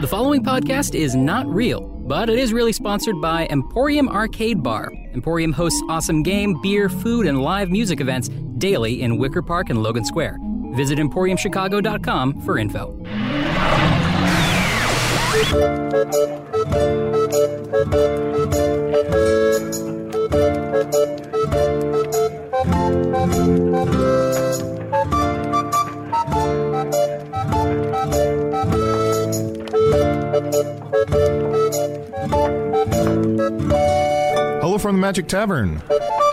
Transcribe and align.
The 0.00 0.06
following 0.06 0.44
podcast 0.44 0.94
is 0.94 1.16
not 1.16 1.52
real, 1.52 1.80
but 1.80 2.30
it 2.30 2.38
is 2.38 2.52
really 2.52 2.72
sponsored 2.72 3.20
by 3.20 3.48
Emporium 3.48 4.08
Arcade 4.08 4.62
Bar. 4.62 4.92
Emporium 5.12 5.52
hosts 5.52 5.82
awesome 5.88 6.22
game, 6.22 6.62
beer, 6.62 6.88
food, 6.88 7.26
and 7.26 7.42
live 7.42 7.68
music 7.68 8.00
events 8.00 8.28
daily 8.58 9.02
in 9.02 9.18
Wicker 9.18 9.42
Park 9.42 9.70
and 9.70 9.82
Logan 9.82 10.04
Square. 10.04 10.38
Visit 10.74 11.00
EmporiumChicago.com 11.00 12.42
for 12.42 12.58
info. 12.58 12.94
From 34.88 34.96
the 34.96 35.02
Magic 35.02 35.28
Tavern. 35.28 35.82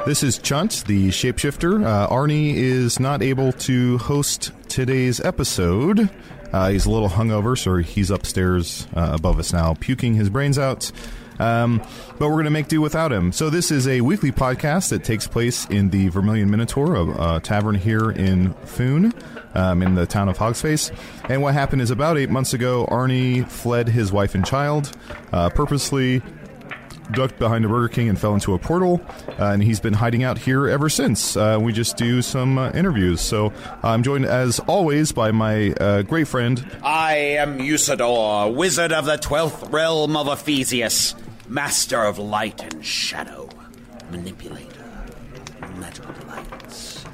This 0.06 0.24
is 0.24 0.38
Chunt, 0.38 0.86
the 0.88 1.10
shapeshifter. 1.10 1.86
Uh, 1.86 2.08
Arnie 2.08 2.56
is 2.56 3.02
not 3.02 3.22
able 3.22 3.52
to 3.52 3.98
host 3.98 4.54
today's 4.70 5.20
episode. 5.20 6.10
Uh, 6.54 6.70
he's 6.70 6.86
a 6.86 6.90
little 6.90 7.10
hungover, 7.10 7.58
so 7.58 7.76
he's 7.76 8.10
upstairs 8.10 8.88
uh, 8.96 9.10
above 9.12 9.40
us 9.40 9.52
now, 9.52 9.74
puking 9.74 10.14
his 10.14 10.30
brains 10.30 10.58
out. 10.58 10.90
Um, 11.38 11.80
but 12.18 12.30
we're 12.30 12.36
going 12.36 12.46
to 12.46 12.50
make 12.50 12.70
do 12.70 12.80
without 12.80 13.12
him. 13.12 13.34
So 13.34 13.50
this 13.50 13.72
is 13.72 13.90
a 13.90 14.00
weekly 14.00 14.32
podcast 14.32 14.88
that 14.92 15.04
takes 15.04 15.28
place 15.28 15.66
in 15.66 15.90
the 15.90 16.08
Vermilion 16.08 16.50
Minotaur, 16.50 16.96
a, 16.96 17.36
a 17.36 17.40
tavern 17.42 17.76
here 17.76 18.10
in 18.10 18.54
Foon, 18.64 19.12
um, 19.54 19.84
in 19.84 19.96
the 19.96 20.06
town 20.06 20.30
of 20.30 20.38
Hogsface. 20.38 20.98
And 21.28 21.42
what 21.42 21.56
happened 21.56 21.82
is 21.82 21.92
about 21.92 22.18
eight 22.18 22.30
months 22.30 22.54
ago, 22.54 22.88
Arnie 22.90 23.46
fled 23.46 23.90
his 23.90 24.14
wife 24.14 24.34
and 24.34 24.46
child, 24.46 24.96
uh, 25.34 25.50
purposely 25.50 26.22
ducked 27.12 27.40
behind 27.40 27.66
a 27.66 27.68
Burger 27.68 27.88
King 27.88 28.10
and 28.10 28.20
fell 28.20 28.34
into 28.34 28.54
a 28.54 28.60
portal, 28.60 29.02
uh, 29.40 29.46
and 29.46 29.64
he's 29.64 29.80
been 29.80 29.94
hiding 29.94 30.24
out 30.24 30.38
here 30.38 30.68
ever 30.68 30.90
since. 30.90 31.36
Uh, 31.36 31.58
we 31.62 31.74
just 31.74 31.98
do 31.98 32.22
some 32.22 32.58
uh, 32.58 32.72
interviews. 32.72 33.22
So 33.22 33.54
I'm 33.84 34.04
joined, 34.04 34.26
as 34.26 34.60
always, 34.60 35.12
by 35.12 35.32
my 35.32 35.72
uh, 35.74 36.02
great 36.04 36.28
friend. 36.28 36.66
I 36.84 37.16
am 37.16 37.60
Usidore, 37.60 38.54
wizard 38.54 38.92
of 38.92 39.06
the 39.06 39.18
twelfth 39.18 39.70
realm 39.70 40.18
of 40.18 40.28
Ephysius, 40.28 41.16
master 41.48 42.04
of 42.04 42.18
light 42.18 42.62
and 42.64 42.86
shadow, 42.86 43.50
manipulator, 44.12 44.86
magical 45.78 46.14
delights, 46.14 47.06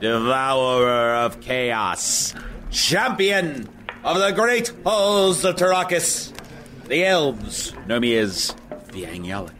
devourer 0.00 1.14
of 1.14 1.40
chaos, 1.40 2.34
champion 2.70 3.68
of 4.04 4.18
the 4.18 4.30
great 4.30 4.72
halls 4.84 5.44
of 5.44 5.56
Terr'akkas. 5.56 6.32
The 6.86 7.04
elves 7.04 7.72
know 7.86 8.00
me 8.00 8.16
as 8.16 8.54
Fi'ang 8.92 9.24
Yalok. 9.24 9.52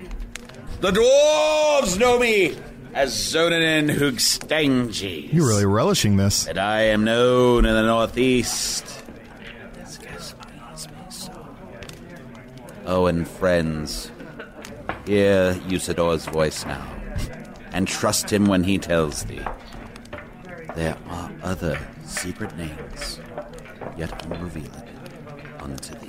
The 0.81 0.91
dwarves 0.91 1.99
know 1.99 2.19
me 2.19 2.57
as 2.95 3.13
Zoenen 3.15 3.91
Hoogstandjes. 3.91 5.33
You're 5.33 5.47
really 5.47 5.67
relishing 5.67 6.17
this. 6.17 6.47
And 6.47 6.59
I 6.59 6.83
am 6.83 7.05
known 7.05 7.65
in 7.65 7.75
the 7.75 7.83
Northeast 7.83 8.85
as 9.79 9.99
Gaspari's 9.99 10.89
so. 11.11 11.33
Oh, 12.87 13.07
and 13.07 13.29
friends, 13.29 14.11
hear 15.07 15.55
Usidore's 15.69 16.27
voice 16.27 16.65
now, 16.67 16.85
and 17.73 17.87
trust 17.87 18.33
him 18.33 18.47
when 18.47 18.65
he 18.65 18.79
tells 18.79 19.25
thee. 19.25 19.45
There 20.75 20.97
are 21.09 21.31
other 21.43 21.79
secret 22.05 22.57
names, 22.57 23.21
yet 23.97 24.25
unrevealed 24.27 24.83
unto 25.61 25.95
thee. 25.95 26.09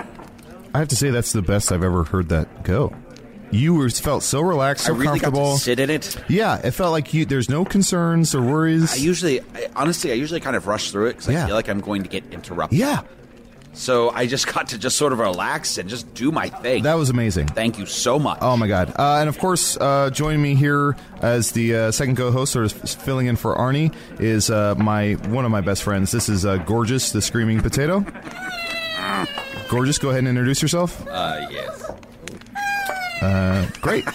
I 0.74 0.78
have 0.78 0.88
to 0.88 0.96
say, 0.96 1.10
that's 1.10 1.32
the 1.32 1.42
best 1.42 1.70
I've 1.70 1.84
ever 1.84 2.04
heard 2.04 2.30
that 2.30 2.64
go. 2.64 2.94
You 3.52 3.74
were 3.74 3.88
felt 3.90 4.22
so 4.22 4.40
relaxed, 4.40 4.86
so 4.86 4.94
I 4.94 4.96
really 4.96 5.18
got 5.20 5.32
comfortable. 5.32 5.54
to 5.56 5.60
sit 5.62 5.78
in 5.78 5.90
it. 5.90 6.16
Yeah, 6.28 6.58
it 6.64 6.70
felt 6.72 6.90
like 6.92 7.12
you. 7.14 7.24
There's 7.26 7.48
no 7.50 7.64
concerns 7.64 8.34
or 8.34 8.42
worries. 8.42 8.92
I 8.94 8.96
usually, 8.96 9.40
I, 9.40 9.68
honestly, 9.76 10.10
I 10.10 10.14
usually 10.14 10.40
kind 10.40 10.56
of 10.56 10.66
rush 10.66 10.90
through 10.90 11.06
it 11.08 11.12
because 11.18 11.28
Yeah. 11.28 11.44
I 11.44 11.46
feel 11.46 11.54
like 11.56 11.68
I'm 11.68 11.80
going 11.80 12.02
to 12.02 12.08
get 12.08 12.24
interrupted. 12.32 12.78
yeah, 12.78 13.02
So 13.74 14.08
I 14.10 14.26
just 14.26 14.46
got 14.54 14.68
to 14.68 14.78
just 14.78 14.96
sort 14.96 15.12
of 15.12 15.18
relax 15.18 15.76
and 15.78 15.88
just 15.88 16.12
do 16.14 16.32
my 16.32 16.48
thing. 16.48 16.82
that 16.84 16.94
was 16.94 17.10
amazing. 17.10 17.46
Thank 17.48 17.78
you 17.78 17.84
so 17.86 18.18
much. 18.18 18.38
Oh 18.40 18.56
my 18.56 18.68
god! 18.68 18.88
Uh, 18.98 19.18
and 19.20 19.28
of 19.28 19.38
course, 19.38 19.76
uh, 19.78 20.08
joining 20.10 20.40
me 20.42 20.54
here 20.54 20.96
as 21.20 21.52
the 21.52 21.74
uh, 21.76 21.90
second 21.92 22.16
co-host, 22.16 22.56
or 22.56 22.68
filling 22.70 23.26
in 23.26 23.36
for 23.36 23.54
Arnie, 23.54 23.94
is 24.18 24.48
uh, 24.50 24.74
my 24.76 25.12
one 25.28 25.44
of 25.44 25.50
my 25.50 25.60
best 25.60 25.82
friends. 25.82 26.10
This 26.10 26.28
is 26.30 26.46
uh, 26.46 26.56
Gorgeous, 26.56 27.12
the 27.12 27.20
Screaming 27.20 27.60
Potato. 27.60 28.04
Gorgeous, 29.68 29.98
go 29.98 30.08
ahead 30.10 30.18
and 30.20 30.28
introduce 30.28 30.60
yourself. 30.60 31.06
Uh, 31.08 31.46
yes. 31.50 31.71
Great. 33.80 34.04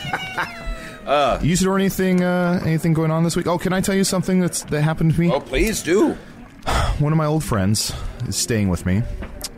Uh, 1.07 1.40
Usidore, 1.40 1.79
anything 1.79 2.22
uh, 2.22 2.62
anything 2.66 2.91
going 2.91 3.12
on 3.12 3.23
this 3.23 3.38
week? 3.38 3.47
Oh, 3.47 3.57
can 3.57 3.72
I 3.72 3.79
tell 3.79 3.95
you 3.95 4.03
something 4.03 4.41
that's 4.41 4.63
that 4.63 4.81
happened 4.81 5.13
to 5.13 5.19
me? 5.22 5.31
Oh, 5.31 5.40
please 5.40 5.81
do. 5.81 6.12
One 7.00 7.13
of 7.13 7.18
my 7.18 7.25
old 7.25 7.45
friends 7.45 7.94
is 8.28 8.35
staying 8.35 8.68
with 8.68 8.85
me. 8.85 9.03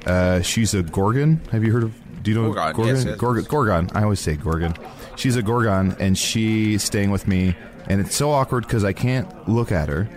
Uh, 0.05 0.41
she's 0.41 0.75
a 0.75 0.83
Gorgon. 0.83 1.41
Have 1.51 1.63
you 1.63 1.71
heard 1.71 1.81
of? 1.81 2.21
Do 2.21 2.29
you 2.29 2.37
know 2.39 2.53
Gorgon, 2.53 2.75
Gorgon? 2.75 2.95
yes, 2.95 3.05
yes. 3.05 3.17
Gorgon. 3.17 3.43
Gorgon. 3.45 3.89
I 3.95 4.03
always 4.03 4.19
say 4.19 4.35
Gorgon. 4.35 4.75
She's 5.15 5.37
a 5.37 5.41
Gorgon, 5.41 5.95
and 5.99 6.15
she's 6.15 6.83
staying 6.83 7.09
with 7.09 7.27
me. 7.27 7.55
And 7.87 7.99
it's 7.99 8.15
so 8.15 8.29
awkward 8.29 8.67
because 8.67 8.83
I 8.83 8.93
can't 8.93 9.49
look 9.49 9.71
at 9.71 9.89
her, 9.89 10.07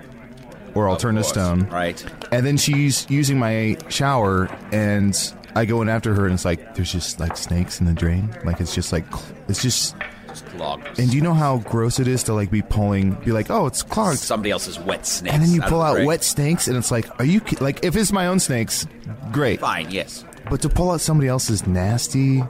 or 0.75 0.87
I'll 0.87 0.99
turn 0.99 1.15
to 1.15 1.25
stone. 1.25 1.63
Right. 1.71 2.05
And 2.31 2.45
then 2.45 2.59
she's 2.59 3.09
using 3.09 3.39
my 3.39 3.79
shower, 3.89 4.55
and 4.71 5.17
I 5.55 5.65
go 5.65 5.83
in 5.83 5.89
after 5.89 6.15
her, 6.15 6.25
and 6.25 6.35
it's 6.35 6.45
like 6.45 6.75
there's 6.75 6.93
just 6.93 7.21
like 7.21 7.37
snakes 7.37 7.81
in 7.81 7.87
the 7.87 7.93
drain. 7.93 8.35
Like 8.45 8.61
it's 8.61 8.75
just 8.75 8.93
like 8.93 9.07
cl- 9.07 9.37
it's 9.49 9.63
just. 9.63 9.95
Just 10.29 10.47
clogged. 10.47 10.99
And 10.99 11.11
do 11.11 11.17
you 11.17 11.23
know 11.23 11.35
how 11.35 11.59
gross 11.59 12.01
it 12.01 12.09
is 12.09 12.23
to 12.23 12.33
like 12.33 12.51
be 12.51 12.63
pulling, 12.63 13.13
be 13.17 13.33
like, 13.33 13.51
oh, 13.51 13.67
it's 13.67 13.83
clogged, 13.83 14.19
somebody 14.19 14.51
else's 14.51 14.79
wet 14.79 15.05
snakes. 15.07 15.35
and 15.35 15.43
then 15.43 15.51
you 15.51 15.61
pull 15.61 15.83
out 15.83 15.95
drain. 15.97 16.07
wet 16.07 16.25
snakes, 16.25 16.69
and 16.69 16.77
it's 16.79 16.91
like, 16.91 17.07
are 17.21 17.27
you 17.27 17.39
ki- 17.41 17.57
like 17.57 17.85
if 17.85 17.95
it's 17.97 18.13
my 18.13 18.27
own 18.29 18.41
snakes, 18.41 18.87
great. 19.31 19.61
Fine, 19.61 19.91
yes. 19.91 20.25
But 20.49 20.63
to 20.63 20.71
pull 20.71 20.91
out 20.91 21.03
somebody 21.03 21.29
else's 21.29 21.67
nasty, 21.67 22.43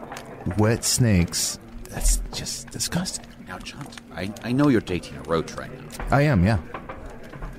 wet 0.59 0.85
snakes, 0.85 1.59
that's 1.91 2.23
just 2.33 2.71
disgusting. 2.71 3.27
Now, 3.49 3.59
Chunt, 3.59 4.01
I, 4.15 4.33
I 4.45 4.53
know 4.53 4.69
you're 4.69 4.81
dating 4.81 5.17
a 5.17 5.23
roach 5.23 5.53
right 5.55 5.71
now. 5.99 6.05
I 6.11 6.23
am, 6.23 6.45
yeah. 6.45 6.59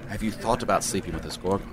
Have 0.07 0.23
you 0.23 0.31
thought 0.31 0.63
about 0.63 0.85
sleeping 0.85 1.13
with 1.13 1.23
this 1.23 1.35
Gorgon? 1.35 1.69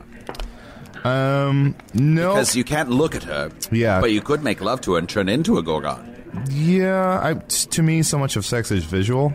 Um, 1.04 1.74
no. 1.94 2.34
Because 2.34 2.54
you 2.56 2.64
can't 2.64 2.90
look 2.90 3.14
at 3.14 3.22
her. 3.24 3.50
Yeah. 3.70 4.00
But 4.00 4.12
you 4.12 4.20
could 4.20 4.42
make 4.42 4.60
love 4.60 4.80
to 4.82 4.92
her 4.92 4.98
and 4.98 5.08
turn 5.08 5.28
into 5.28 5.58
a 5.58 5.62
Gorgon. 5.62 6.06
yeah, 6.50 7.20
I, 7.22 7.34
to 7.34 7.82
me, 7.82 8.02
so 8.02 8.18
much 8.18 8.36
of 8.36 8.44
sex 8.44 8.70
is 8.70 8.84
visual. 8.84 9.32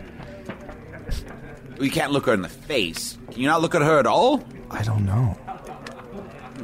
You 1.80 1.90
can't 1.90 2.12
look 2.12 2.26
her 2.26 2.32
in 2.32 2.42
the 2.42 2.48
face. 2.48 3.18
Can 3.30 3.40
you 3.40 3.48
not 3.48 3.60
look 3.60 3.74
at 3.74 3.82
her 3.82 3.98
at 3.98 4.06
all? 4.06 4.42
I 4.70 4.82
don't 4.82 5.04
know. 5.04 5.36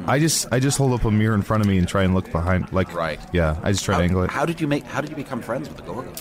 I 0.06 0.18
just 0.18 0.46
I 0.50 0.58
just 0.58 0.78
hold 0.78 0.94
up 0.98 1.04
a 1.04 1.10
mirror 1.10 1.34
in 1.34 1.42
front 1.42 1.62
of 1.62 1.68
me 1.68 1.78
and 1.78 1.86
try 1.86 2.02
and 2.02 2.14
look 2.14 2.32
behind 2.32 2.72
like 2.72 2.92
Right. 2.94 3.20
Yeah, 3.32 3.56
I 3.62 3.72
just 3.72 3.84
try 3.84 3.98
to 3.98 4.02
angle 4.02 4.22
it. 4.24 4.30
How 4.30 4.46
did 4.46 4.60
you 4.60 4.66
make? 4.66 4.84
How 4.84 5.00
did 5.00 5.10
you 5.10 5.16
become 5.16 5.42
friends 5.42 5.68
with 5.68 5.76
the 5.76 5.82
Gorgon? 5.84 6.12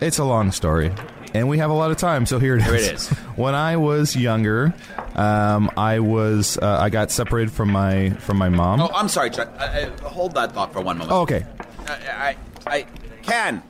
It's 0.00 0.18
a 0.18 0.24
long 0.24 0.50
story, 0.50 0.92
and 1.34 1.48
we 1.48 1.58
have 1.58 1.70
a 1.70 1.74
lot 1.74 1.90
of 1.90 1.96
time, 1.96 2.26
so 2.26 2.38
here 2.38 2.56
it 2.56 2.62
is. 2.62 2.66
Here 2.66 2.74
it 2.74 2.92
is. 2.94 3.08
when 3.36 3.54
I 3.54 3.76
was 3.76 4.14
younger, 4.16 4.74
um, 5.14 5.70
I 5.76 6.00
was 6.00 6.58
uh, 6.58 6.78
I 6.80 6.90
got 6.90 7.10
separated 7.10 7.52
from 7.52 7.70
my 7.70 8.10
from 8.10 8.36
my 8.38 8.48
mom. 8.48 8.80
Oh, 8.80 8.90
I'm 8.94 9.08
sorry, 9.08 9.30
Chuck. 9.30 9.52
Uh, 9.58 9.62
uh, 9.62 10.08
hold 10.08 10.34
that 10.34 10.52
thought 10.52 10.72
for 10.72 10.80
one 10.80 10.98
moment. 10.98 11.12
Oh, 11.12 11.22
okay. 11.22 11.46
Uh, 11.88 11.96
I, 12.12 12.36
I, 12.66 12.86
Can, 13.22 13.62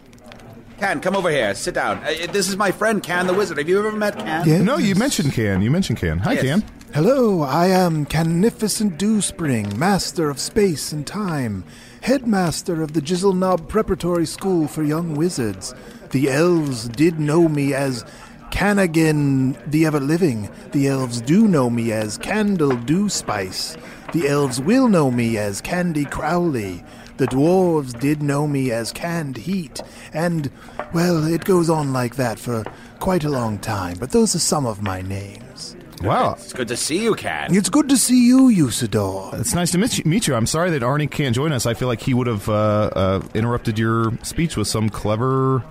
Can, 0.78 1.00
come 1.00 1.16
over 1.16 1.30
here. 1.30 1.54
Sit 1.54 1.74
down. 1.74 1.98
Uh, 1.98 2.26
this 2.30 2.48
is 2.48 2.56
my 2.56 2.72
friend 2.72 3.02
Can 3.02 3.26
the 3.26 3.34
Wizard. 3.34 3.58
Have 3.58 3.68
you 3.68 3.78
ever 3.78 3.92
met 3.92 4.18
Can? 4.18 4.46
Yes. 4.46 4.62
No, 4.62 4.76
you 4.76 4.94
mentioned 4.94 5.32
Can. 5.32 5.62
You 5.62 5.70
mentioned 5.70 5.98
Can. 5.98 6.18
Hi, 6.18 6.32
Yes. 6.34 6.42
Can. 6.42 6.64
Hello, 6.94 7.40
I 7.40 7.68
am 7.68 8.04
Canificent 8.04 8.98
Dewspring, 8.98 9.78
Master 9.78 10.28
of 10.28 10.38
Space 10.38 10.92
and 10.92 11.06
Time, 11.06 11.64
Headmaster 12.02 12.82
of 12.82 12.92
the 12.92 13.00
Jizzle 13.00 13.34
Knob 13.34 13.66
Preparatory 13.66 14.26
School 14.26 14.68
for 14.68 14.82
Young 14.82 15.14
Wizards. 15.14 15.74
The 16.12 16.28
elves 16.28 16.90
did 16.90 17.18
know 17.18 17.48
me 17.48 17.72
as 17.72 18.04
Canagan 18.50 19.56
the 19.70 19.86
Ever 19.86 19.98
Living. 19.98 20.50
The 20.72 20.88
elves 20.88 21.22
do 21.22 21.48
know 21.48 21.70
me 21.70 21.90
as 21.90 22.18
Candle 22.18 22.76
Dew 22.76 23.08
Spice. 23.08 23.78
The 24.12 24.28
elves 24.28 24.60
will 24.60 24.88
know 24.88 25.10
me 25.10 25.38
as 25.38 25.62
Candy 25.62 26.04
Crowley. 26.04 26.84
The 27.16 27.26
dwarves 27.26 27.98
did 27.98 28.22
know 28.22 28.46
me 28.46 28.70
as 28.70 28.92
Canned 28.92 29.38
Heat. 29.38 29.80
And, 30.12 30.50
well, 30.92 31.26
it 31.26 31.46
goes 31.46 31.70
on 31.70 31.94
like 31.94 32.16
that 32.16 32.38
for 32.38 32.62
quite 33.00 33.24
a 33.24 33.30
long 33.30 33.58
time, 33.58 33.96
but 33.98 34.10
those 34.10 34.34
are 34.34 34.38
some 34.38 34.66
of 34.66 34.82
my 34.82 35.00
names. 35.00 35.76
Wow. 36.02 36.34
It's 36.34 36.52
good 36.52 36.68
to 36.68 36.76
see 36.76 37.02
you, 37.02 37.14
Can. 37.14 37.54
It's 37.54 37.70
good 37.70 37.88
to 37.88 37.96
see 37.96 38.26
you, 38.26 38.48
Usidore. 38.48 39.32
It's 39.40 39.54
nice 39.54 39.70
to 39.70 39.78
meet 39.78 39.96
you, 39.96 40.04
meet 40.04 40.26
you. 40.26 40.34
I'm 40.34 40.46
sorry 40.46 40.70
that 40.72 40.82
Arnie 40.82 41.10
can't 41.10 41.34
join 41.34 41.52
us. 41.52 41.64
I 41.64 41.72
feel 41.72 41.88
like 41.88 42.02
he 42.02 42.12
would 42.12 42.26
have 42.26 42.50
uh, 42.50 42.90
uh, 42.94 43.22
interrupted 43.32 43.78
your 43.78 44.12
speech 44.22 44.58
with 44.58 44.68
some 44.68 44.90
clever 44.90 45.62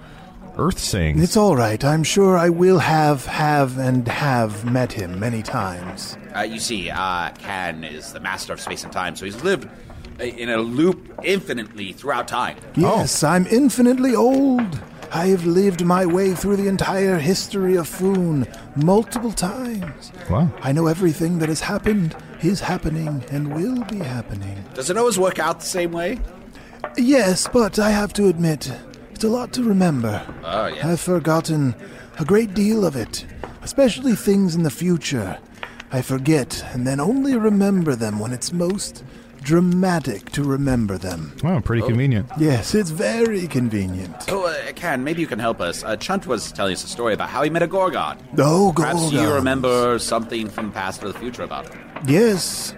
Earth 0.57 0.79
sayings. 0.79 1.21
It's 1.21 1.37
all 1.37 1.55
right. 1.55 1.83
I'm 1.83 2.03
sure 2.03 2.37
I 2.37 2.49
will 2.49 2.79
have, 2.79 3.25
have, 3.25 3.77
and 3.77 4.07
have 4.07 4.65
met 4.65 4.91
him 4.93 5.19
many 5.19 5.41
times. 5.41 6.17
Uh, 6.35 6.41
you 6.41 6.59
see, 6.59 6.89
uh, 6.89 7.31
Can 7.39 7.83
is 7.83 8.13
the 8.13 8.19
master 8.19 8.53
of 8.53 8.59
space 8.59 8.83
and 8.83 8.91
time, 8.91 9.15
so 9.15 9.25
he's 9.25 9.43
lived 9.43 9.69
uh, 10.19 10.23
in 10.23 10.49
a 10.49 10.57
loop 10.57 11.19
infinitely 11.23 11.93
throughout 11.93 12.27
time. 12.27 12.57
Yes, 12.75 13.23
I'm 13.23 13.47
infinitely 13.47 14.15
old. 14.15 14.81
I 15.13 15.27
have 15.27 15.45
lived 15.45 15.83
my 15.83 16.05
way 16.05 16.33
through 16.33 16.55
the 16.55 16.67
entire 16.67 17.17
history 17.17 17.75
of 17.75 17.87
Foon 17.87 18.47
multiple 18.77 19.33
times. 19.33 20.11
Wow. 20.29 20.49
I 20.61 20.71
know 20.71 20.87
everything 20.87 21.39
that 21.39 21.49
has 21.49 21.59
happened, 21.59 22.15
is 22.41 22.61
happening, 22.61 23.23
and 23.29 23.53
will 23.53 23.83
be 23.85 23.97
happening. 23.97 24.63
Does 24.73 24.89
it 24.89 24.95
always 24.95 25.19
work 25.19 25.37
out 25.37 25.59
the 25.59 25.65
same 25.65 25.91
way? 25.91 26.19
Yes, 26.97 27.47
but 27.51 27.77
I 27.77 27.89
have 27.91 28.13
to 28.13 28.27
admit, 28.27 28.71
it's 28.89 28.90
a 29.23 29.29
lot 29.29 29.53
to 29.53 29.63
remember. 29.63 30.25
Oh, 30.43 30.67
yes. 30.67 30.85
I've 30.85 31.01
forgotten 31.01 31.75
a 32.19 32.25
great 32.25 32.53
deal 32.53 32.85
of 32.85 32.95
it, 32.95 33.25
especially 33.61 34.15
things 34.15 34.55
in 34.55 34.63
the 34.63 34.69
future. 34.69 35.37
I 35.91 36.01
forget 36.01 36.63
and 36.73 36.87
then 36.87 36.99
only 36.99 37.35
remember 37.35 37.95
them 37.95 38.19
when 38.19 38.31
it's 38.31 38.53
most 38.53 39.03
dramatic 39.41 40.29
to 40.31 40.43
remember 40.43 40.97
them. 40.97 41.35
Wow, 41.43 41.59
pretty 41.59 41.81
convenient. 41.81 42.29
Yes, 42.37 42.75
it's 42.75 42.91
very 42.91 43.47
convenient. 43.47 44.21
So, 44.23 44.45
uh, 44.45 44.71
Can, 44.73 45.03
maybe 45.03 45.21
you 45.21 45.27
can 45.27 45.39
help 45.39 45.59
us. 45.59 45.83
Uh, 45.83 45.97
Chunt 45.97 46.27
was 46.27 46.51
telling 46.51 46.73
us 46.73 46.83
a 46.83 46.87
story 46.87 47.13
about 47.13 47.29
how 47.29 47.41
he 47.43 47.49
met 47.49 47.63
a 47.63 47.67
Gorgon. 47.67 48.17
Oh, 48.37 48.71
Gorgon. 48.71 48.95
Perhaps 48.95 49.11
you 49.13 49.33
remember 49.33 49.97
something 49.99 50.47
from 50.47 50.67
the 50.67 50.73
past 50.73 51.03
or 51.03 51.11
the 51.11 51.17
future 51.19 51.43
about 51.43 51.65
it. 51.65 51.73
Yes, 52.07 52.75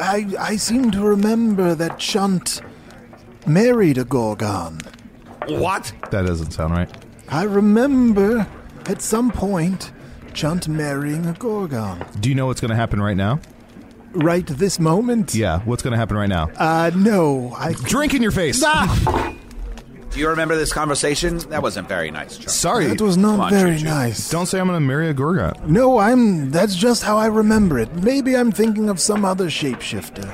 I, 0.00 0.26
I 0.38 0.56
seem 0.56 0.90
to 0.92 1.00
remember 1.02 1.74
that 1.74 1.98
Chunt 1.98 2.62
married 3.46 3.98
a 3.98 4.04
Gorgon. 4.04 4.80
What? 5.48 5.92
That 6.10 6.26
doesn't 6.26 6.50
sound 6.52 6.72
right. 6.74 6.90
I 7.28 7.42
remember 7.44 8.46
at 8.86 9.02
some 9.02 9.30
point 9.30 9.92
Chunt 10.34 10.68
marrying 10.68 11.26
a 11.26 11.32
Gorgon. 11.32 12.04
Do 12.20 12.28
you 12.28 12.34
know 12.34 12.46
what's 12.46 12.60
going 12.60 12.70
to 12.70 12.76
happen 12.76 13.00
right 13.00 13.16
now? 13.16 13.40
Right 14.12 14.46
this 14.46 14.78
moment? 14.78 15.34
Yeah, 15.34 15.60
what's 15.60 15.82
going 15.82 15.92
to 15.92 15.98
happen 15.98 16.16
right 16.16 16.28
now? 16.28 16.50
Uh, 16.56 16.90
no, 16.94 17.52
I. 17.56 17.72
Drink 17.74 18.14
in 18.14 18.22
your 18.22 18.30
face. 18.32 18.60
Do 18.60 20.20
you 20.22 20.28
remember 20.30 20.56
this 20.56 20.72
conversation? 20.72 21.36
That 21.50 21.60
wasn't 21.62 21.88
very 21.88 22.10
nice, 22.10 22.38
Chunt. 22.38 22.50
Sorry. 22.50 22.86
That 22.86 23.00
was 23.02 23.16
Come 23.16 23.22
not 23.22 23.40
on, 23.40 23.50
very 23.50 23.72
Choo-choo. 23.76 23.84
nice. 23.84 24.30
Don't 24.30 24.46
say 24.46 24.58
I'm 24.58 24.66
going 24.66 24.76
to 24.80 24.86
marry 24.86 25.10
a 25.10 25.14
Gorgon. 25.14 25.52
No, 25.70 25.98
I'm. 25.98 26.50
That's 26.50 26.74
just 26.74 27.02
how 27.02 27.18
I 27.18 27.26
remember 27.26 27.78
it. 27.78 27.92
Maybe 27.96 28.34
I'm 28.36 28.50
thinking 28.52 28.88
of 28.88 28.98
some 28.98 29.24
other 29.26 29.46
shapeshifter. 29.46 30.24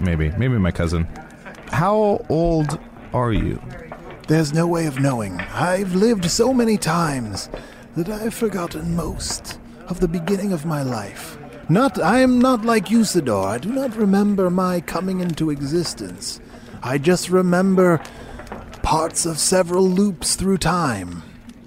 Maybe. 0.00 0.30
Maybe 0.38 0.56
my 0.58 0.70
cousin. 0.70 1.06
How 1.68 2.24
old 2.30 2.78
are 3.12 3.32
you? 3.32 3.60
There's 4.28 4.52
no 4.52 4.66
way 4.66 4.86
of 4.86 5.00
knowing. 5.00 5.40
I've 5.40 5.94
lived 5.94 6.30
so 6.30 6.54
many 6.54 6.78
times 6.78 7.48
that 7.96 8.08
I've 8.08 8.34
forgotten 8.34 8.94
most 8.94 9.58
of 9.88 10.00
the 10.00 10.08
beginning 10.08 10.52
of 10.52 10.64
my 10.64 10.82
life. 10.82 11.36
Not, 11.68 11.98
I 11.98 12.20
am 12.20 12.38
not 12.38 12.64
like 12.64 12.86
Usidore. 12.86 13.46
I 13.46 13.58
do 13.58 13.72
not 13.72 13.96
remember 13.96 14.48
my 14.50 14.80
coming 14.80 15.20
into 15.20 15.50
existence. 15.50 16.40
I 16.82 16.98
just 16.98 17.30
remember 17.30 18.00
parts 18.82 19.26
of 19.26 19.38
several 19.38 19.88
loops 19.88 20.36
through 20.36 20.58
time. 20.58 21.22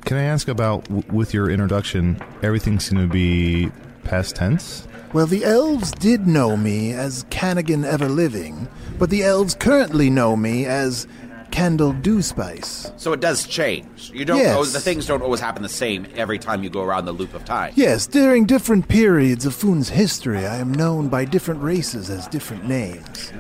Can 0.06 0.18
I 0.18 0.24
ask 0.24 0.48
about, 0.48 0.84
w- 0.86 1.04
with 1.12 1.34
your 1.34 1.50
introduction, 1.50 2.22
everything 2.44 2.80
seemed 2.80 3.02
to 3.02 3.07
be 3.07 3.72
past 4.04 4.36
tense? 4.36 4.88
Well, 5.13 5.25
the 5.28 5.46
elves 5.46 5.92
did 5.92 6.28
know 6.28 6.57
me 6.57 6.92
as 6.92 7.24
Canagan 7.25 7.90
Everliving, 7.90 8.68
but 9.00 9.10
the 9.10 9.24
elves 9.24 9.56
currently 9.56 10.10
know 10.10 10.36
me 10.36 10.66
as 10.66 11.07
Candle 11.56 11.94
Dewspice. 11.94 12.92
So 13.00 13.13
it 13.13 13.22
does 13.22 13.48
change. 13.48 14.12
You 14.13 14.25
don't. 14.25 14.40
Yes. 14.40 14.54
always- 14.56 14.74
the 14.74 14.81
things 14.81 15.06
don't 15.06 15.22
always 15.22 15.40
happen 15.40 15.63
the 15.63 15.69
same 15.69 16.06
every 16.18 16.38
time 16.38 16.63
you 16.63 16.69
go 16.69 16.84
around 16.84 17.06
the 17.06 17.13
loop 17.13 17.34
of 17.34 17.46
time. 17.46 17.72
Yes, 17.75 18.06
during 18.07 18.46
different 18.46 18.90
periods 18.90 19.46
of 19.46 19.56
Foon's 19.56 19.88
history, 19.88 20.46
I 20.46 20.57
am 20.57 20.74
known 20.74 21.07
by 21.07 21.24
different 21.24 21.63
races 21.63 22.10
as 22.10 22.28
different 22.28 22.68
names. 22.68 23.31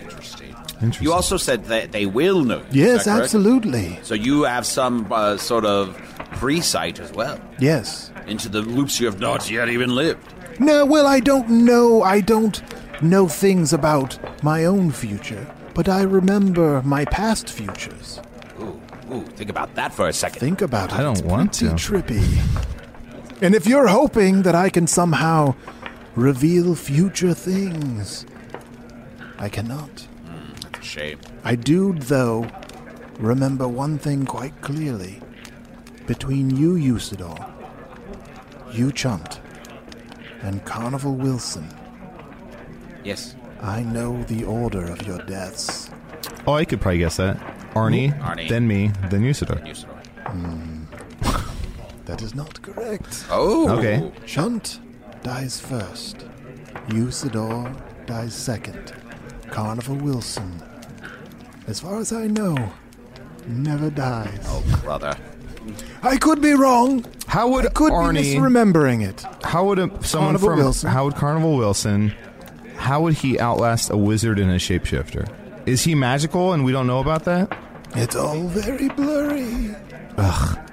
Interesting. 0.00 0.54
Interesting. 0.80 1.04
You 1.04 1.12
also 1.12 1.36
said 1.36 1.64
that 1.64 1.90
they 1.90 2.06
will 2.06 2.44
know. 2.44 2.62
you, 2.70 2.84
is 2.84 2.88
Yes, 2.88 3.04
that 3.06 3.22
absolutely. 3.22 3.98
So 4.04 4.14
you 4.14 4.44
have 4.44 4.64
some 4.66 5.06
uh, 5.10 5.36
sort 5.36 5.64
of 5.64 5.96
pre-sight 6.36 7.00
as 7.00 7.10
well 7.12 7.40
Yes. 7.58 8.12
into 8.28 8.48
the 8.48 8.60
loops 8.62 9.00
you 9.00 9.06
have 9.06 9.18
not 9.18 9.50
yet 9.50 9.68
even 9.68 9.96
lived. 9.96 10.26
No, 10.60 10.84
well, 10.86 11.08
I 11.08 11.18
don't 11.18 11.48
know. 11.50 12.04
I 12.04 12.20
don't 12.20 12.62
know 13.02 13.26
things 13.26 13.72
about 13.72 14.16
my 14.44 14.64
own 14.64 14.92
future, 14.92 15.44
but 15.74 15.88
I 15.88 16.02
remember 16.02 16.82
my 16.82 17.04
past 17.06 17.48
futures. 17.50 18.20
Ooh, 18.60 18.80
ooh, 19.12 19.24
think 19.36 19.50
about 19.50 19.74
that 19.74 19.92
for 19.92 20.08
a 20.08 20.12
second. 20.12 20.40
Think 20.40 20.62
about 20.62 20.92
it. 20.92 20.98
I 20.98 21.02
don't 21.02 21.18
It's 21.18 21.22
want 21.26 21.58
pretty 21.58 21.74
to. 21.76 21.92
trippy. 21.92 23.42
And 23.42 23.54
if 23.54 23.66
you're 23.66 23.88
hoping 23.88 24.42
that 24.42 24.54
I 24.54 24.70
can 24.70 24.86
somehow 24.86 25.54
reveal 26.14 26.74
future 26.74 27.34
things, 27.34 28.24
I 29.38 29.48
cannot. 29.48 29.90
Hmm, 30.26 30.52
that's 30.62 30.78
a 30.78 30.82
shame. 30.82 31.18
I 31.42 31.56
do, 31.56 31.92
though, 31.94 32.46
remember 33.18 33.66
one 33.68 33.98
thing 33.98 34.24
quite 34.24 34.58
clearly. 34.62 35.20
Between 36.06 36.50
you, 36.56 36.74
Usidore, 36.74 37.50
you 38.72 38.92
Chunt, 38.92 39.40
and 40.42 40.64
Carnival 40.64 41.14
Wilson, 41.14 41.66
Yes, 43.02 43.34
I 43.64 43.82
know 43.82 44.22
the 44.24 44.44
order 44.44 44.84
of 44.92 45.06
your 45.06 45.18
deaths. 45.18 45.90
Oh, 46.46 46.52
I 46.52 46.64
could 46.64 46.80
probably 46.80 46.98
guess 46.98 47.16
that. 47.16 47.36
Arnie, 47.74 48.16
Arnie. 48.20 48.48
then 48.48 48.68
me, 48.68 48.92
then 49.10 49.22
Usidore. 49.22 49.60
Usidore. 49.66 50.00
Hmm. 50.28 50.84
That 52.04 52.20
is 52.20 52.34
not 52.34 52.60
correct. 52.60 53.24
Oh, 53.30 53.78
Okay. 53.78 54.12
Chunt 54.26 54.78
dies 55.22 55.58
first. 55.58 56.18
Usidore 56.88 57.74
dies 58.06 58.34
second. 58.34 58.92
Carnival 59.50 59.96
Wilson, 59.96 60.60
as 61.66 61.80
far 61.80 61.98
as 61.98 62.12
I 62.12 62.26
know, 62.26 62.56
never 63.46 63.88
dies. 63.88 64.38
Oh, 64.44 64.62
brother. 64.84 65.16
I 66.02 66.18
could 66.18 66.42
be 66.42 66.52
wrong. 66.52 67.06
How 67.26 67.48
would 67.48 67.64
I 67.66 67.70
could 67.70 67.88
be 67.88 67.94
Arnie? 67.94 68.34
misremembering 68.34 69.02
it. 69.08 69.24
How 69.42 69.64
would 69.64 69.78
a, 69.78 69.88
someone 70.04 70.34
Carnival 70.36 70.48
from 70.50 70.58
Wilson. 70.58 70.90
how 70.90 71.04
would 71.06 71.14
Carnival 71.14 71.56
Wilson? 71.56 72.12
How 72.84 73.00
would 73.00 73.14
he 73.14 73.40
outlast 73.40 73.88
a 73.88 73.96
wizard 73.96 74.38
and 74.38 74.50
a 74.50 74.56
shapeshifter? 74.56 75.26
Is 75.64 75.84
he 75.84 75.94
magical 75.94 76.52
and 76.52 76.66
we 76.66 76.70
don't 76.70 76.86
know 76.86 77.00
about 77.00 77.24
that? 77.24 77.50
It's 77.96 78.14
all 78.14 78.42
very 78.48 78.90
blurry. 78.90 79.74
Ugh. 80.18 80.58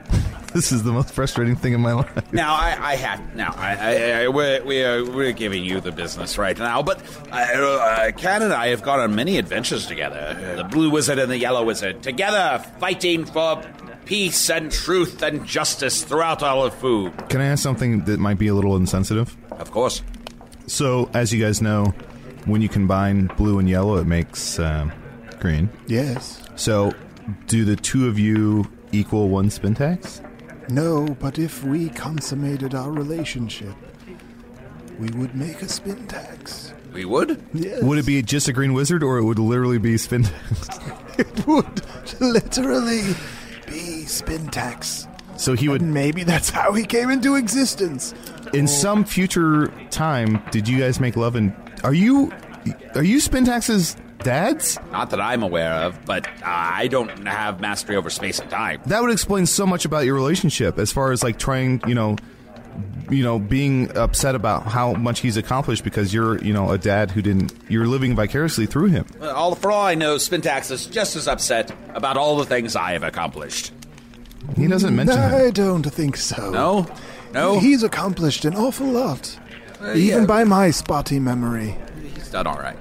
This 0.54 0.74
is 0.74 0.84
the 0.84 0.92
most 0.92 1.14
frustrating 1.14 1.56
thing 1.56 1.72
in 1.72 1.80
my 1.80 1.94
life. 1.94 2.34
Now 2.34 2.54
I, 2.54 2.78
I 2.78 2.96
have 2.98 3.36
now 3.38 3.56
I, 3.56 3.76
I, 3.76 4.24
I 4.24 4.28
we're 4.28 4.62
we 4.66 4.84
are, 4.84 5.10
we're 5.10 5.32
giving 5.32 5.64
you 5.64 5.80
the 5.80 5.94
business 5.94 6.38
right 6.38 6.58
now, 6.58 6.84
but 6.84 7.02
uh, 7.32 7.36
uh, 7.36 8.12
Can 8.12 8.42
and 8.42 8.52
I 8.52 8.68
have 8.68 8.82
gone 8.82 9.00
on 9.00 9.16
many 9.16 9.38
adventures 9.38 9.88
together. 9.88 10.38
The 10.58 10.66
Blue 10.66 10.90
Wizard 10.90 11.20
and 11.20 11.32
the 11.32 11.38
Yellow 11.38 11.64
Wizard 11.64 12.04
together, 12.04 12.62
fighting 12.82 13.24
for 13.24 13.64
peace 14.04 14.50
and 14.50 14.70
truth 14.70 15.24
and 15.24 15.46
justice 15.48 16.04
throughout 16.04 16.44
all 16.44 16.66
of 16.66 16.74
Foon. 16.74 17.14
Can 17.30 17.40
I 17.40 17.46
ask 17.46 17.64
something 17.64 18.04
that 18.04 18.20
might 18.20 18.38
be 18.38 18.48
a 18.50 18.54
little 18.54 18.76
insensitive? 18.76 19.38
Of 19.52 19.72
course, 19.72 20.02
So, 20.68 21.10
as 21.14 21.34
you 21.34 21.44
guys 21.44 21.62
know, 21.62 21.94
when 22.46 22.62
you 22.62 22.70
combine 22.70 23.28
blue 23.38 23.60
and 23.60 23.70
yellow, 23.70 23.98
it 23.98 24.06
makes 24.06 24.58
um, 24.60 24.92
green. 25.40 25.70
Yes. 25.88 26.42
So, 26.56 26.94
do 27.48 27.66
the 27.66 27.76
two 27.76 28.08
of 28.08 28.18
you 28.18 28.70
equal 28.92 29.30
one 29.30 29.50
Spintax? 29.50 30.28
No, 30.70 31.06
but 31.20 31.38
if 31.40 31.64
we 31.64 31.90
consummated 31.90 32.74
our 32.76 32.92
relationship, 32.92 33.74
we 35.00 35.10
would 35.12 35.36
make 35.36 35.62
a 35.62 35.66
Spintax. 35.66 36.74
we 36.94 37.06
would. 37.06 37.44
Yes. 37.54 37.82
Would 37.84 37.98
it 37.98 38.06
be 38.06 38.22
just 38.22 38.48
a 38.48 38.54
green 38.54 38.74
wizard, 38.74 39.04
or 39.04 39.18
it 39.18 39.24
would 39.24 39.40
literally 39.40 39.78
be 39.80 39.96
Spintax? 39.96 40.88
It 41.18 41.46
would 41.46 41.82
literally 42.22 43.02
be 43.68 44.06
Spintax. 44.06 45.08
so 45.40 45.54
he 45.54 45.68
would, 45.68 45.82
And 45.82 45.94
maybe 45.94 46.24
that's 46.24 46.50
how 46.50 46.72
he 46.74 46.84
came 46.86 47.12
into 47.12 47.36
existence. 47.36 48.16
In 48.54 48.68
some 48.68 49.04
future 49.06 49.68
time, 49.90 50.44
did 50.52 50.68
you 50.68 50.80
guys 50.80 51.00
make 51.00 51.16
love? 51.16 51.36
And 51.36 51.54
are 51.84 51.94
you, 51.94 52.32
are 52.96 53.04
you 53.04 53.20
Spintax's 53.20 53.96
dads? 54.20 54.78
Not 54.92 55.10
that 55.10 55.20
I'm 55.22 55.44
aware 55.44 55.74
of, 55.74 56.06
but 56.06 56.28
uh, 56.28 56.32
I 56.44 56.88
don't 56.88 57.10
have 57.28 57.60
mastery 57.60 57.96
over 57.96 58.10
space 58.10 58.40
and 58.40 58.50
time. 58.50 58.82
That 58.86 59.02
would 59.02 59.12
explain 59.12 59.46
so 59.46 59.66
much 59.66 59.86
about 59.86 60.06
your 60.06 60.16
relationship, 60.16 60.78
as 60.78 60.92
far 60.92 61.12
as 61.12 61.24
like 61.24 61.40
trying, 61.40 61.82
you 61.88 61.96
know, 61.96 62.18
you 63.10 63.24
know, 63.24 63.40
being 63.40 63.96
upset 63.98 64.36
about 64.36 64.64
how 64.68 64.94
much 64.94 65.20
he's 65.20 65.36
accomplished 65.36 65.84
because 65.84 66.14
you're, 66.14 66.38
you 66.42 66.54
know, 66.54 66.72
a 66.72 66.78
dad 66.78 67.12
who 67.12 67.22
didn't. 67.22 67.52
You're 67.68 67.88
living 67.88 68.16
vicariously 68.16 68.66
through 68.66 68.88
him. 68.88 69.06
All 69.22 69.56
for 69.56 69.72
all 69.72 69.86
I 69.86 69.96
know, 69.96 70.16
Spintax 70.16 70.72
is 70.72 70.86
just 70.86 71.16
as 71.18 71.28
upset 71.28 71.74
about 71.94 72.16
all 72.16 72.38
the 72.38 72.46
things 72.46 72.76
I 72.76 72.94
have 72.94 73.04
accomplished. 73.04 73.74
He 74.56 74.68
doesn't 74.68 74.96
mention 74.96 75.18
I 75.20 75.48
it. 75.48 75.56
don't 75.56 75.84
think 75.84 76.16
so. 76.16 76.52
No, 76.52 76.88
no, 77.34 77.60
He's 77.60 77.84
accomplished 77.84 78.46
an 78.46 78.56
awful 78.56 78.88
lot. 78.88 79.38
Uh, 79.82 79.94
even 79.96 80.22
yeah. 80.22 80.26
by 80.26 80.44
my 80.44 80.70
spotty 80.70 81.20
memory. 81.20 81.76
he's 82.14 82.30
done 82.30 82.46
all 82.48 82.60
right. 82.60 82.78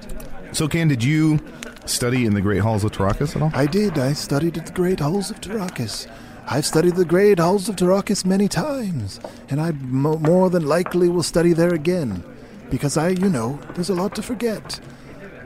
So, 0.51 0.67
Can, 0.67 0.87
did 0.87 1.03
you 1.03 1.39
study 1.85 2.25
in 2.25 2.33
the 2.33 2.41
Great 2.41 2.59
Halls 2.59 2.83
of 2.83 2.91
Terr'akkas 2.91 3.35
at 3.35 3.41
all? 3.41 3.51
I 3.53 3.65
did. 3.65 3.97
I 3.97 4.13
studied 4.13 4.57
at 4.57 4.67
the 4.67 4.71
Great 4.73 4.99
Halls 4.99 5.31
of 5.31 5.41
Terr'akkas. 5.41 6.07
I've 6.47 6.65
studied 6.65 6.95
the 6.95 7.05
Great 7.05 7.39
Halls 7.39 7.69
of 7.69 7.75
Terr'akkas 7.75 8.25
many 8.25 8.47
times, 8.47 9.19
and 9.49 9.61
I 9.61 9.71
mo- 9.71 10.17
more 10.17 10.49
than 10.49 10.67
likely 10.67 11.07
will 11.09 11.23
study 11.23 11.53
there 11.53 11.73
again, 11.73 12.23
because 12.69 12.97
I, 12.97 13.09
you 13.09 13.29
know, 13.29 13.59
there's 13.73 13.89
a 13.89 13.95
lot 13.95 14.15
to 14.15 14.21
forget. 14.21 14.79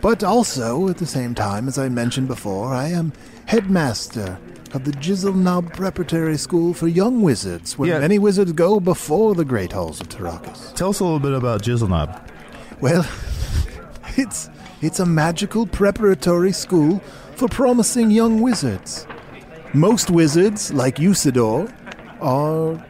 But 0.02 0.24
also, 0.24 0.90
at 0.90 0.98
the 0.98 1.06
same 1.06 1.36
time, 1.36 1.68
as 1.68 1.78
I 1.78 1.90
mentioned 1.90 2.28
before, 2.28 2.74
I 2.74 2.88
am 2.90 3.14
headmaster 3.46 4.40
of 4.76 4.84
the 4.84 4.92
Jizzle 4.92 5.34
Knob 5.36 5.74
Preparatory 5.74 6.38
School 6.38 6.74
for 6.74 6.88
Young 6.90 7.22
Wizards, 7.22 7.78
where 7.78 7.90
Yeah. 7.90 8.00
many 8.00 8.20
wizards 8.20 8.52
go 8.52 8.80
before 8.82 9.34
the 9.34 9.46
Great 9.46 9.72
Halls 9.72 10.02
of 10.02 10.10
Terr'akkas. 10.10 10.74
Tell 10.76 10.90
us 10.90 11.00
a 11.00 11.04
little 11.04 11.20
bit 11.20 11.32
about 11.34 11.62
Jizzleknob. 11.64 12.20
Well, 12.82 13.08
it's 14.18 14.50
it's 14.82 15.00
a 15.00 15.06
magical 15.06 15.66
preparatory 15.66 16.52
school 16.52 17.00
for 17.36 17.48
promising 17.48 18.12
young 18.12 18.42
wizards. 18.42 19.08
Most 19.74 20.10
wizards, 20.12 20.74
like 20.74 20.98
Usidore, 20.98 21.72
are 22.22 22.86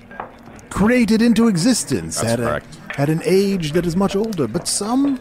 created 0.72 1.22
into 1.22 1.48
existence 1.48 2.20
That's 2.20 2.34
at, 2.34 2.40
correct. 2.40 2.80
A, 2.98 3.02
at 3.02 3.10
an 3.10 3.22
age 3.24 3.74
that 3.74 3.86
is 3.86 3.96
much 3.96 4.16
older, 4.16 4.48
but 4.48 4.68
some 4.68 5.20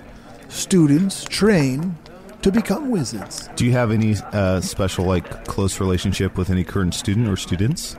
students 0.49 1.25
train 1.25 1.97
to 2.44 2.52
become 2.52 2.90
wizards. 2.90 3.48
Do 3.56 3.64
you 3.64 3.72
have 3.72 3.90
any 3.90 4.16
uh, 4.32 4.60
special, 4.60 5.06
like, 5.06 5.46
close 5.46 5.80
relationship 5.80 6.36
with 6.36 6.50
any 6.50 6.62
current 6.62 6.92
student 6.92 7.26
or 7.26 7.38
students? 7.38 7.96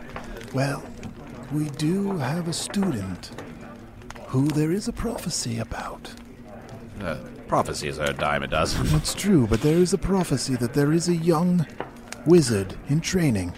Well, 0.53 0.83
we 1.51 1.69
do 1.69 2.15
have 2.19 2.47
a 2.47 2.53
student 2.53 3.31
who 4.27 4.47
there 4.49 4.71
is 4.71 4.87
a 4.87 4.93
prophecy 4.93 5.57
about. 5.57 6.11
Uh, 7.01 7.17
prophecies 7.47 7.97
are 7.97 8.11
a 8.11 8.13
dime 8.13 8.43
a 8.43 8.47
dozen. 8.47 8.85
That's 8.89 9.15
true, 9.15 9.47
but 9.47 9.61
there 9.61 9.79
is 9.79 9.93
a 9.93 9.97
prophecy 9.97 10.55
that 10.57 10.75
there 10.75 10.93
is 10.93 11.09
a 11.09 11.15
young 11.15 11.65
wizard 12.27 12.75
in 12.87 13.01
training 13.01 13.51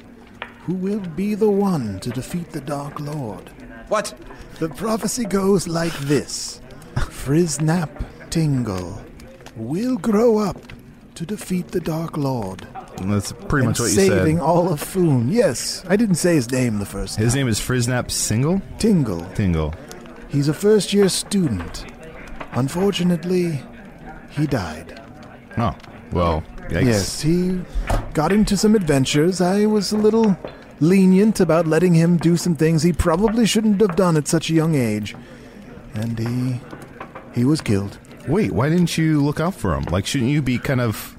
who 0.63 0.73
will 0.73 1.01
be 1.01 1.35
the 1.35 1.49
one 1.49 1.99
to 1.99 2.11
defeat 2.11 2.51
the 2.51 2.61
Dark 2.61 3.01
Lord. 3.01 3.49
what? 3.89 4.13
The 4.59 4.69
prophecy 4.69 5.25
goes 5.25 5.67
like 5.67 5.93
this 5.99 6.61
Friznap 6.95 7.89
Tingle 8.29 9.01
will 9.57 9.97
grow 9.97 10.37
up 10.37 10.57
to 11.17 11.25
defeat 11.25 11.69
the 11.69 11.79
Dark 11.79 12.15
Lord. 12.15 12.67
That's 13.01 13.31
pretty 13.31 13.65
much 13.65 13.79
what 13.79 13.85
you 13.85 13.91
saving 13.95 14.09
said. 14.11 14.17
Saving 14.19 14.39
all 14.39 14.71
of 14.71 14.79
Foon. 14.79 15.29
Yes, 15.29 15.83
I 15.89 15.95
didn't 15.95 16.15
say 16.15 16.35
his 16.35 16.51
name 16.51 16.77
the 16.77 16.85
first 16.85 17.17
His 17.17 17.33
time. 17.33 17.39
name 17.41 17.47
is 17.47 17.59
Friznap 17.59 18.11
Single? 18.11 18.61
Tingle. 18.77 19.25
Tingle. 19.33 19.73
He's 20.29 20.47
a 20.47 20.53
first 20.53 20.93
year 20.93 21.09
student. 21.09 21.85
Unfortunately, 22.51 23.61
he 24.29 24.45
died. 24.45 25.01
Oh, 25.57 25.75
well, 26.11 26.43
yikes. 26.69 26.85
Yes, 26.85 27.21
he 27.21 27.61
got 28.13 28.31
into 28.31 28.55
some 28.55 28.75
adventures. 28.75 29.41
I 29.41 29.65
was 29.65 29.91
a 29.91 29.97
little 29.97 30.37
lenient 30.79 31.39
about 31.39 31.65
letting 31.65 31.95
him 31.95 32.17
do 32.17 32.37
some 32.37 32.55
things 32.55 32.83
he 32.83 32.93
probably 32.93 33.47
shouldn't 33.47 33.81
have 33.81 33.95
done 33.95 34.17
at 34.17 34.27
such 34.27 34.51
a 34.51 34.53
young 34.53 34.75
age. 34.75 35.15
And 35.95 36.19
he 36.19 36.61
he 37.33 37.43
was 37.43 37.61
killed. 37.61 37.97
Wait, 38.27 38.51
why 38.51 38.67
didn't 38.67 38.97
you 38.97 39.23
look 39.23 39.39
out 39.39 39.55
for 39.55 39.73
him? 39.73 39.83
Like, 39.85 40.05
shouldn't 40.05 40.31
you 40.31 40.41
be 40.41 40.57
kind 40.57 40.81
of 40.81 41.15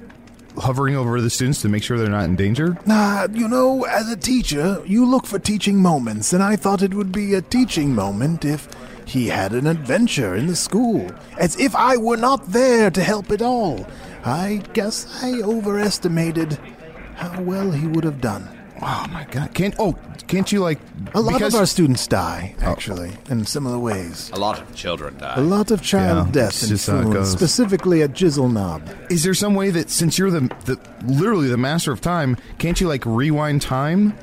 hovering 0.58 0.94
over 0.94 1.20
the 1.20 1.30
students 1.30 1.62
to 1.62 1.68
make 1.68 1.82
sure 1.82 1.96
they're 1.96 2.10
not 2.10 2.24
in 2.24 2.36
danger? 2.36 2.76
Nah, 2.84 3.28
you 3.32 3.48
know, 3.48 3.84
as 3.84 4.10
a 4.10 4.16
teacher, 4.16 4.82
you 4.84 5.06
look 5.06 5.26
for 5.26 5.38
teaching 5.38 5.80
moments, 5.80 6.34
and 6.34 6.42
I 6.42 6.56
thought 6.56 6.82
it 6.82 6.92
would 6.92 7.10
be 7.10 7.34
a 7.34 7.40
teaching 7.40 7.94
moment 7.94 8.44
if 8.44 8.68
he 9.06 9.28
had 9.28 9.52
an 9.52 9.66
adventure 9.66 10.34
in 10.34 10.48
the 10.48 10.56
school, 10.56 11.10
as 11.38 11.58
if 11.58 11.74
I 11.74 11.96
were 11.96 12.18
not 12.18 12.52
there 12.52 12.90
to 12.90 13.02
help 13.02 13.30
at 13.30 13.40
all. 13.40 13.86
I 14.24 14.62
guess 14.74 15.22
I 15.22 15.40
overestimated 15.40 16.58
how 17.14 17.40
well 17.40 17.70
he 17.70 17.86
would 17.86 18.04
have 18.04 18.20
done. 18.20 18.57
Oh 18.80 19.06
my 19.12 19.24
god! 19.30 19.52
Can't 19.54 19.74
oh 19.78 19.96
can't 20.28 20.50
you 20.52 20.60
like 20.60 20.78
A 21.14 21.20
lot 21.20 21.34
because- 21.34 21.54
of 21.54 21.60
our 21.60 21.66
students 21.66 22.06
die, 22.06 22.54
actually, 22.60 23.12
in 23.30 23.44
similar 23.46 23.78
ways. 23.78 24.30
A 24.34 24.38
lot 24.38 24.60
of 24.60 24.74
children 24.74 25.16
die. 25.18 25.34
A 25.36 25.40
lot 25.40 25.70
of 25.70 25.82
child 25.82 26.26
Yeah, 26.28 26.32
death 26.32 26.48
it's 26.50 26.62
in 26.64 26.68
just 26.68 26.86
how 26.86 26.98
it 26.98 27.02
Foon, 27.04 27.12
goes. 27.14 27.32
specifically 27.32 28.02
at 28.02 28.12
Jizzle 28.12 28.52
Knob. 28.52 28.82
Is 29.10 29.22
there 29.24 29.34
some 29.34 29.54
way 29.54 29.70
that 29.70 29.90
since 29.90 30.18
you're 30.18 30.30
the 30.30 30.40
the 30.66 30.78
literally 31.06 31.48
the 31.48 31.56
master 31.56 31.92
of 31.92 32.00
time, 32.00 32.36
can't 32.58 32.80
you 32.80 32.88
like 32.88 33.04
rewind 33.06 33.62
time 33.62 34.14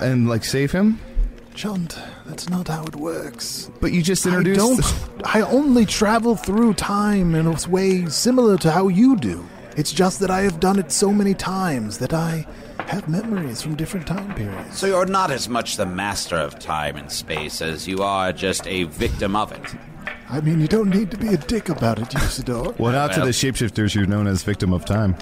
and 0.00 0.28
like 0.28 0.44
save 0.44 0.72
him? 0.72 0.98
Chunt, 1.54 1.98
that's 2.24 2.48
not 2.48 2.68
how 2.68 2.82
it 2.84 2.96
works. 2.96 3.70
But 3.80 3.92
you 3.92 4.00
just 4.02 4.26
I 4.26 4.30
introduced. 4.30 4.58
don't. 5.18 5.26
I 5.36 5.42
only 5.42 5.84
travel 5.84 6.34
through 6.34 6.74
time 6.74 7.34
in 7.34 7.46
a 7.46 7.56
way 7.68 8.06
similar 8.06 8.56
to 8.58 8.70
how 8.70 8.88
you 8.88 9.16
do. 9.16 9.44
It's 9.76 9.92
just 9.92 10.20
that 10.20 10.30
I 10.30 10.42
have 10.42 10.60
done 10.60 10.78
it 10.78 10.92
so 10.92 11.12
many 11.12 11.34
times 11.34 11.98
that 11.98 12.14
I 12.14 12.46
have 12.88 13.08
memories 13.08 13.62
from 13.62 13.74
different 13.76 14.06
time 14.06 14.34
periods. 14.34 14.78
So 14.78 14.86
you're 14.86 15.06
not 15.06 15.30
as 15.30 15.48
much 15.48 15.76
the 15.76 15.86
master 15.86 16.36
of 16.36 16.58
time 16.58 16.96
and 16.96 17.10
space 17.10 17.62
as 17.62 17.86
you 17.88 18.02
are 18.02 18.32
just 18.32 18.66
a 18.66 18.84
victim 18.84 19.34
of 19.36 19.52
it. 19.52 19.74
I 20.28 20.40
mean, 20.40 20.60
you 20.60 20.68
don't 20.68 20.90
need 20.90 21.10
to 21.10 21.16
be 21.18 21.28
a 21.28 21.36
dick 21.36 21.68
about 21.68 21.98
it, 21.98 22.08
Usidore. 22.08 22.78
well, 22.78 22.92
not 22.92 23.12
to 23.14 23.20
the 23.20 23.26
shapeshifters, 23.28 23.94
you're 23.94 24.06
known 24.06 24.26
as 24.26 24.42
victim 24.42 24.72
of 24.72 24.84
time. 24.84 25.16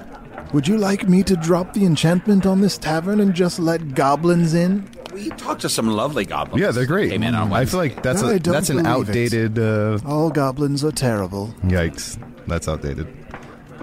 Would 0.52 0.66
you 0.66 0.78
like 0.78 1.08
me 1.08 1.22
to 1.24 1.36
drop 1.36 1.74
the 1.74 1.84
enchantment 1.84 2.44
on 2.46 2.60
this 2.60 2.76
tavern 2.76 3.20
and 3.20 3.34
just 3.34 3.58
let 3.60 3.94
goblins 3.94 4.54
in? 4.54 4.88
We 5.12 5.28
talked 5.30 5.60
to 5.62 5.68
some 5.68 5.88
lovely 5.88 6.24
goblins. 6.24 6.60
Yeah, 6.60 6.70
they're 6.70 6.86
great. 6.86 7.10
Came 7.10 7.22
in 7.22 7.34
on 7.34 7.52
I 7.52 7.64
feel 7.64 7.78
like 7.78 8.02
that's 8.02 8.22
I 8.22 8.34
a 8.34 8.38
don't 8.38 8.52
that's 8.54 8.70
an 8.70 8.76
believe 8.76 8.88
outdated. 9.08 9.58
Uh, 9.58 9.98
All 10.06 10.30
goblins 10.30 10.84
are 10.84 10.92
terrible. 10.92 11.54
yikes, 11.64 12.18
that's 12.46 12.68
outdated. 12.68 13.06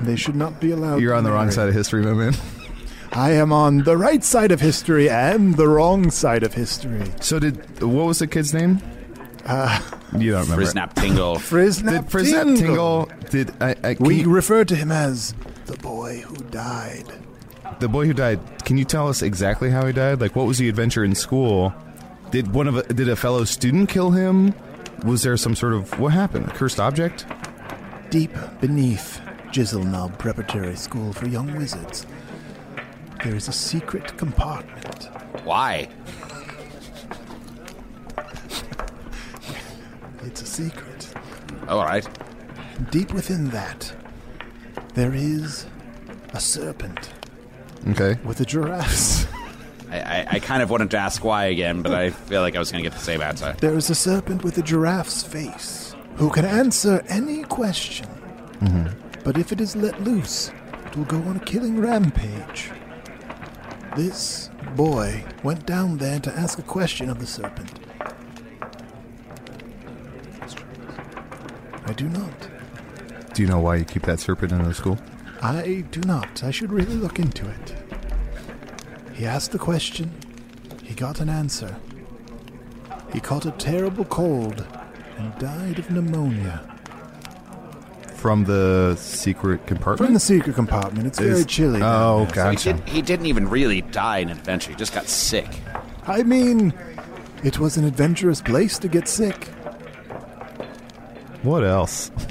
They 0.02 0.16
should 0.16 0.36
not 0.36 0.60
be 0.62 0.72
allowed. 0.72 1.02
You're 1.02 1.14
to 1.14 1.18
on 1.18 1.24
the 1.24 1.32
wrong 1.32 1.46
marry. 1.46 1.54
side 1.54 1.68
of 1.70 1.74
history, 1.74 2.04
my 2.04 2.14
man. 2.14 2.34
I 3.14 3.32
am 3.32 3.52
on 3.52 3.80
the 3.80 3.98
right 3.98 4.24
side 4.24 4.52
of 4.52 4.60
history 4.62 5.10
and 5.10 5.56
the 5.56 5.68
wrong 5.68 6.12
side 6.12 6.44
of 6.44 6.54
history. 6.54 7.04
So 7.22 7.40
did 7.40 7.82
what 7.82 8.06
was 8.06 8.20
the 8.20 8.28
kid's 8.28 8.54
name? 8.54 8.80
Uh, 9.46 9.80
you 10.18 10.32
don't 10.32 10.42
remember. 10.44 10.64
Friznap 10.66 10.94
Tingle. 10.94 11.36
Friznap 11.38 12.04
Did 12.04 12.12
Friznap 12.12 12.58
Tingle? 12.60 13.10
Did 13.30 13.54
I? 13.62 13.76
I 13.84 13.96
We 14.00 14.22
you- 14.22 14.30
refer 14.30 14.66
to 14.66 14.76
him 14.76 14.92
as 14.92 15.34
the 15.66 15.78
boy 15.78 16.20
who 16.20 16.36
died. 16.52 17.06
the 17.80 17.88
boy 17.88 18.06
who 18.08 18.14
died? 18.14 18.40
Can 18.66 18.78
you 18.78 18.86
tell 18.86 19.08
us 19.08 19.22
exactly 19.22 19.70
how 19.72 19.86
he 19.86 19.94
died? 19.94 20.20
Like, 20.22 20.36
what 20.36 20.46
was 20.46 20.58
the 20.58 20.68
adventure 20.70 21.04
in 21.04 21.16
school? 21.16 21.74
Did 22.32 22.54
one 22.54 22.68
of 22.68 22.88
did 22.90 23.08
a 23.10 23.16
fellow 23.16 23.46
student 23.46 23.90
kill 23.90 24.12
him? 24.12 24.54
Was 25.06 25.24
there 25.24 25.38
some 25.38 25.56
sort 25.56 25.74
of 25.74 25.98
what 26.00 26.10
happened? 26.14 26.48
A 26.50 26.52
cursed 26.52 26.80
object? 26.80 27.26
Deep 28.10 28.32
beneath 28.62 29.22
Jizzle 29.52 29.86
Knob 29.86 30.18
Preparatory 30.18 30.76
School 30.76 31.14
for 31.14 31.28
Young 31.28 31.56
Wizards, 31.56 32.06
there 33.28 33.36
is 33.36 33.50
a 33.50 33.52
secret 33.52 34.18
compartment. 34.18 35.10
Why? 35.44 35.90
It's 40.24 40.42
a 40.42 40.46
secret. 40.46 41.14
All 41.68 41.84
right. 41.84 42.08
Deep 42.90 43.14
within 43.14 43.50
that, 43.50 43.94
there 44.94 45.14
is 45.14 45.66
a 46.34 46.40
serpent 46.40 47.10
Okay. 47.90 48.18
with 48.24 48.40
a 48.40 48.46
giraffes. 48.46 49.28
I, 49.92 50.00
I, 50.00 50.28
I 50.32 50.40
kind 50.40 50.62
of 50.64 50.70
wanted 50.70 50.92
to 50.92 50.98
ask 50.98 51.22
why 51.22 51.48
again, 51.48 51.82
but 51.82 51.94
I 51.94 52.12
feel 52.12 52.40
like 52.40 52.56
I 52.56 52.60
was 52.60 52.72
going 52.72 52.82
to 52.82 52.90
get 52.90 52.98
the 52.98 53.04
same 53.04 53.22
answer. 53.22 53.58
There 53.60 53.76
is 53.76 53.90
a 53.90 53.96
serpent 53.96 54.46
with 54.46 54.58
a 54.58 54.62
giraffe's 54.62 55.22
face 55.24 55.94
who 56.16 56.30
can 56.30 56.46
answer 56.46 57.04
any 57.10 57.44
question. 57.44 58.08
Mm-hmm. 58.62 59.20
But 59.26 59.38
if 59.38 59.52
it 59.52 59.60
is 59.60 59.76
let 59.76 60.02
loose, 60.02 60.50
it 60.86 60.96
will 60.96 61.04
go 61.04 61.18
on 61.24 61.36
a 61.36 61.42
killing 61.42 61.78
rampage. 61.82 62.72
This 63.98 64.52
boy 64.76 65.26
went 65.42 65.66
down 65.66 65.98
there 65.98 66.20
to 66.20 66.32
ask 66.32 66.60
a 66.60 66.62
question 66.62 67.10
of 67.10 67.18
the 67.18 67.26
serpent. 67.26 67.80
I 71.84 71.94
do 71.94 72.08
not. 72.08 72.48
Do 73.34 73.42
you 73.42 73.48
know 73.48 73.58
why 73.58 73.78
you 73.78 73.86
keep 73.86 74.04
that 74.04 74.20
serpent 74.20 74.52
in 74.52 74.64
the 74.64 74.76
school? 74.76 75.00
I 75.42 75.84
do 75.90 76.00
not. 76.02 76.44
I 76.44 76.52
should 76.52 76.72
really 76.72 76.94
look 76.94 77.18
into 77.18 77.50
it. 77.50 77.76
He 79.16 79.26
asked 79.26 79.52
the 79.52 79.58
question. 79.58 80.12
He 80.84 80.94
got 80.94 81.20
an 81.20 81.30
answer. 81.30 81.76
He 83.12 83.20
caught 83.20 83.48
a 83.48 83.52
terrible 83.52 84.06
cold 84.06 84.64
and 85.18 85.36
died 85.40 85.80
of 85.80 85.90
pneumonia. 85.90 86.77
From 88.18 88.44
the 88.46 88.96
secret 88.98 89.66
compartment? 89.68 90.08
From 90.08 90.14
the 90.14 90.20
secret 90.20 90.56
compartment. 90.56 91.06
It's 91.08 91.20
very 91.20 91.32
Is- 91.40 91.46
chilly. 91.46 91.82
Oh, 91.82 92.26
down 92.26 92.28
there. 92.34 92.50
He, 92.52 92.56
gotcha. 92.56 92.74
did, 92.74 92.90
he 92.90 93.02
didn't 93.02 93.28
even 93.28 93.48
really 93.48 93.82
die 93.82 94.18
in 94.18 94.30
an 94.30 94.38
adventure. 94.38 94.72
He 94.72 94.76
just 94.76 94.94
got 94.94 95.08
sick. 95.08 95.48
I 96.08 96.24
mean, 96.24 96.74
it 97.44 97.60
was 97.60 97.78
an 97.78 97.84
adventurous 97.86 98.42
place 98.42 98.80
to 98.80 98.88
get 98.88 99.08
sick. 99.08 99.46
What 101.44 101.64
else? 101.64 102.12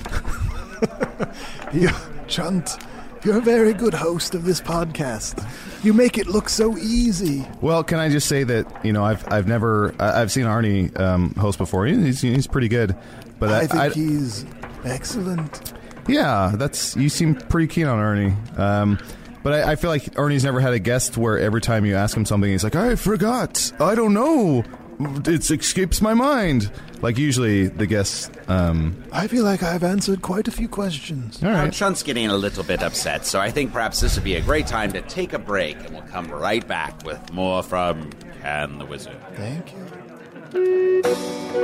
You, 1.72 1.88
Chunt, 2.28 2.76
you're 3.24 3.38
a 3.38 3.40
very 3.40 3.72
good 3.72 3.92
host 3.94 4.34
of 4.34 4.44
this 4.44 4.60
podcast. 4.60 5.44
You 5.82 5.92
make 5.92 6.16
it 6.18 6.26
look 6.26 6.48
so 6.48 6.76
easy. 6.78 7.46
Well, 7.60 7.82
can 7.82 7.98
I 7.98 8.08
just 8.08 8.28
say 8.28 8.44
that 8.44 8.84
you 8.84 8.92
know 8.92 9.04
I've 9.04 9.30
I've 9.32 9.46
never 9.48 9.94
I- 9.98 10.20
I've 10.22 10.30
seen 10.30 10.44
Arnie 10.44 10.98
um, 10.98 11.34
host 11.34 11.58
before. 11.58 11.86
He's 11.86 12.20
he's 12.20 12.46
pretty 12.46 12.68
good, 12.68 12.94
but 13.38 13.50
I, 13.50 13.58
I 13.62 13.66
think 13.66 13.74
I- 13.82 13.88
he's 13.90 14.44
excellent. 14.84 15.72
Yeah, 16.08 16.52
that's 16.56 16.96
you 16.96 17.08
seem 17.08 17.34
pretty 17.34 17.66
keen 17.68 17.86
on 17.86 17.98
Arnie. 17.98 18.58
Um, 18.58 18.98
but 19.42 19.52
I, 19.64 19.72
I 19.72 19.76
feel 19.76 19.90
like 19.90 20.04
Arnie's 20.14 20.44
never 20.44 20.60
had 20.60 20.72
a 20.72 20.78
guest 20.78 21.16
where 21.16 21.38
every 21.38 21.60
time 21.60 21.84
you 21.84 21.94
ask 21.96 22.16
him 22.16 22.24
something, 22.24 22.50
he's 22.50 22.64
like, 22.64 22.74
"I 22.76 22.94
forgot. 22.96 23.72
I 23.80 23.94
don't 23.94 24.12
know. 24.14 24.64
It 24.98 25.50
escapes 25.50 26.00
my 26.00 26.14
mind." 26.14 26.70
Like 27.02 27.18
usually 27.18 27.66
the 27.68 27.86
guests. 27.86 28.30
Um, 28.48 28.96
I 29.12 29.26
feel 29.26 29.44
like 29.44 29.62
I've 29.62 29.84
answered 29.84 30.22
quite 30.22 30.48
a 30.48 30.50
few 30.50 30.66
questions. 30.68 31.42
all 31.42 31.50
Now, 31.50 31.64
right. 31.64 31.72
Chunt's 31.72 32.02
getting 32.02 32.28
a 32.28 32.36
little 32.36 32.64
bit 32.64 32.82
upset, 32.82 33.26
so 33.26 33.38
I 33.38 33.50
think 33.50 33.72
perhaps 33.72 34.00
this 34.00 34.14
would 34.16 34.24
be 34.24 34.36
a 34.36 34.40
great 34.40 34.66
time 34.66 34.90
to 34.92 35.02
take 35.02 35.32
a 35.34 35.38
break, 35.38 35.76
and 35.78 35.90
we'll 35.90 36.02
come 36.02 36.28
right 36.30 36.66
back 36.66 37.04
with 37.04 37.32
more 37.32 37.62
from 37.62 38.10
Can 38.40 38.78
the 38.78 38.86
Wizard. 38.86 39.16
Thank 39.34 39.72
you. 39.72 40.15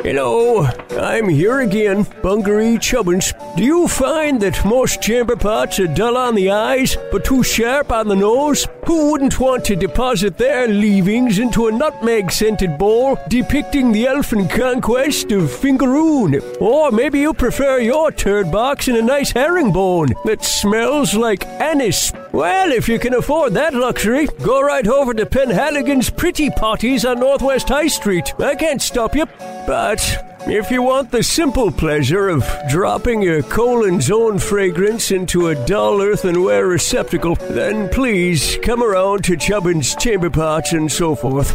Hello, 0.04 0.66
I'm 0.99 1.28
here 1.28 1.61
again, 1.61 2.04
Bungaree 2.22 2.76
Chubbins. 2.78 3.32
Do 3.56 3.62
you 3.62 3.87
find 3.87 4.40
that 4.40 4.64
most 4.64 5.00
chamber 5.00 5.37
pots 5.37 5.78
are 5.78 5.87
dull 5.87 6.16
on 6.16 6.34
the 6.34 6.50
eyes, 6.50 6.96
but 7.12 7.25
too 7.25 7.44
sharp 7.44 7.92
on 7.92 8.08
the 8.08 8.16
nose? 8.16 8.66
Who 8.87 9.12
wouldn't 9.12 9.38
want 9.38 9.64
to 9.66 9.76
deposit 9.76 10.37
their 10.37 10.66
leavings 10.66 11.38
into 11.38 11.68
a 11.68 11.72
nutmeg-scented 11.72 12.78
bowl 12.78 13.16
depicting 13.28 13.92
the 13.92 14.08
elfin 14.08 14.49
conquest 14.49 15.30
of 15.30 15.50
Fingaroon? 15.50 16.42
Or 16.61 16.90
maybe 16.90 17.20
you 17.20 17.32
prefer 17.32 17.78
your 17.78 18.11
turd 18.11 18.50
box 18.50 18.88
in 18.88 18.96
a 18.96 19.02
nice 19.02 19.30
herringbone 19.30 20.14
that 20.25 20.42
smells 20.42 21.14
like 21.14 21.46
anise. 21.46 22.12
Well, 22.32 22.72
if 22.72 22.88
you 22.88 22.98
can 22.98 23.12
afford 23.12 23.52
that 23.54 23.74
luxury, 23.74 24.26
go 24.42 24.62
right 24.62 24.86
over 24.86 25.12
to 25.12 25.26
Penhaligon's 25.26 26.08
Pretty 26.08 26.48
Potties 26.48 27.08
on 27.08 27.20
Northwest 27.20 27.68
High 27.68 27.88
Street. 27.88 28.33
I 28.40 28.54
can't 28.54 28.80
stop 28.80 29.14
you. 29.14 29.26
But 29.66 30.00
if 30.46 30.70
you 30.70 30.83
want 30.83 31.11
the 31.11 31.22
simple 31.22 31.70
pleasure 31.70 32.30
of 32.30 32.48
dropping 32.70 33.20
your 33.20 33.42
colon's 33.42 34.11
own 34.11 34.38
fragrance 34.38 35.11
into 35.11 35.48
a 35.48 35.66
dull 35.66 36.00
earthenware 36.00 36.66
receptacle, 36.66 37.35
then 37.35 37.90
please 37.90 38.57
come 38.62 38.83
around 38.83 39.24
to 39.24 39.37
Chubbin's 39.37 39.94
Chamber 39.96 40.30
Pots 40.30 40.72
and 40.72 40.90
so 40.90 41.14
forth. 41.14 41.52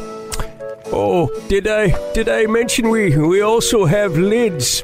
Oh, 0.94 1.28
did 1.50 1.68
I 1.68 2.14
did 2.14 2.30
I 2.30 2.46
mention 2.46 2.90
we 2.90 3.18
we 3.18 3.42
also 3.42 3.86
have 3.86 4.16
lids? 4.16 4.84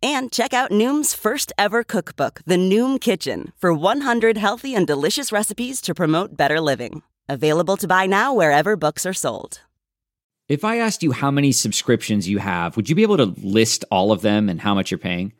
And 0.00 0.30
check 0.30 0.54
out 0.54 0.70
Noom's 0.70 1.12
first 1.12 1.52
ever 1.58 1.82
cookbook, 1.82 2.40
The 2.46 2.56
Noom 2.56 3.00
Kitchen, 3.00 3.52
for 3.58 3.74
100 3.74 4.36
healthy 4.36 4.72
and 4.76 4.86
delicious 4.86 5.32
recipes 5.32 5.80
to 5.80 5.94
promote 5.94 6.36
better 6.36 6.60
living. 6.60 7.02
Available 7.28 7.76
to 7.76 7.88
buy 7.88 8.06
now 8.06 8.32
wherever 8.32 8.76
books 8.76 9.04
are 9.04 9.12
sold. 9.12 9.60
If 10.48 10.64
I 10.64 10.78
asked 10.78 11.02
you 11.02 11.10
how 11.10 11.32
many 11.32 11.50
subscriptions 11.50 12.28
you 12.28 12.38
have, 12.38 12.76
would 12.76 12.88
you 12.88 12.94
be 12.94 13.02
able 13.02 13.16
to 13.16 13.34
list 13.42 13.84
all 13.90 14.12
of 14.12 14.22
them 14.22 14.48
and 14.48 14.60
how 14.60 14.72
much 14.72 14.92
you're 14.92 14.98
paying? 14.98 15.32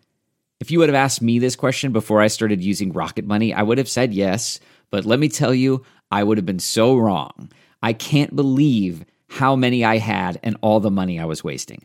If 0.58 0.72
you 0.72 0.80
would 0.80 0.88
have 0.88 0.96
asked 0.96 1.22
me 1.22 1.38
this 1.38 1.54
question 1.54 1.92
before 1.92 2.20
I 2.20 2.26
started 2.26 2.60
using 2.60 2.92
Rocket 2.92 3.24
Money, 3.24 3.54
I 3.54 3.62
would 3.62 3.78
have 3.78 3.88
said 3.88 4.12
yes. 4.12 4.58
But 4.90 5.04
let 5.04 5.20
me 5.20 5.28
tell 5.28 5.54
you, 5.54 5.84
I 6.10 6.24
would 6.24 6.36
have 6.36 6.44
been 6.44 6.58
so 6.58 6.96
wrong. 6.96 7.52
I 7.80 7.92
can't 7.92 8.34
believe 8.34 9.04
how 9.28 9.54
many 9.54 9.84
I 9.84 9.98
had 9.98 10.40
and 10.42 10.56
all 10.62 10.80
the 10.80 10.90
money 10.90 11.20
I 11.20 11.26
was 11.26 11.44
wasting. 11.44 11.84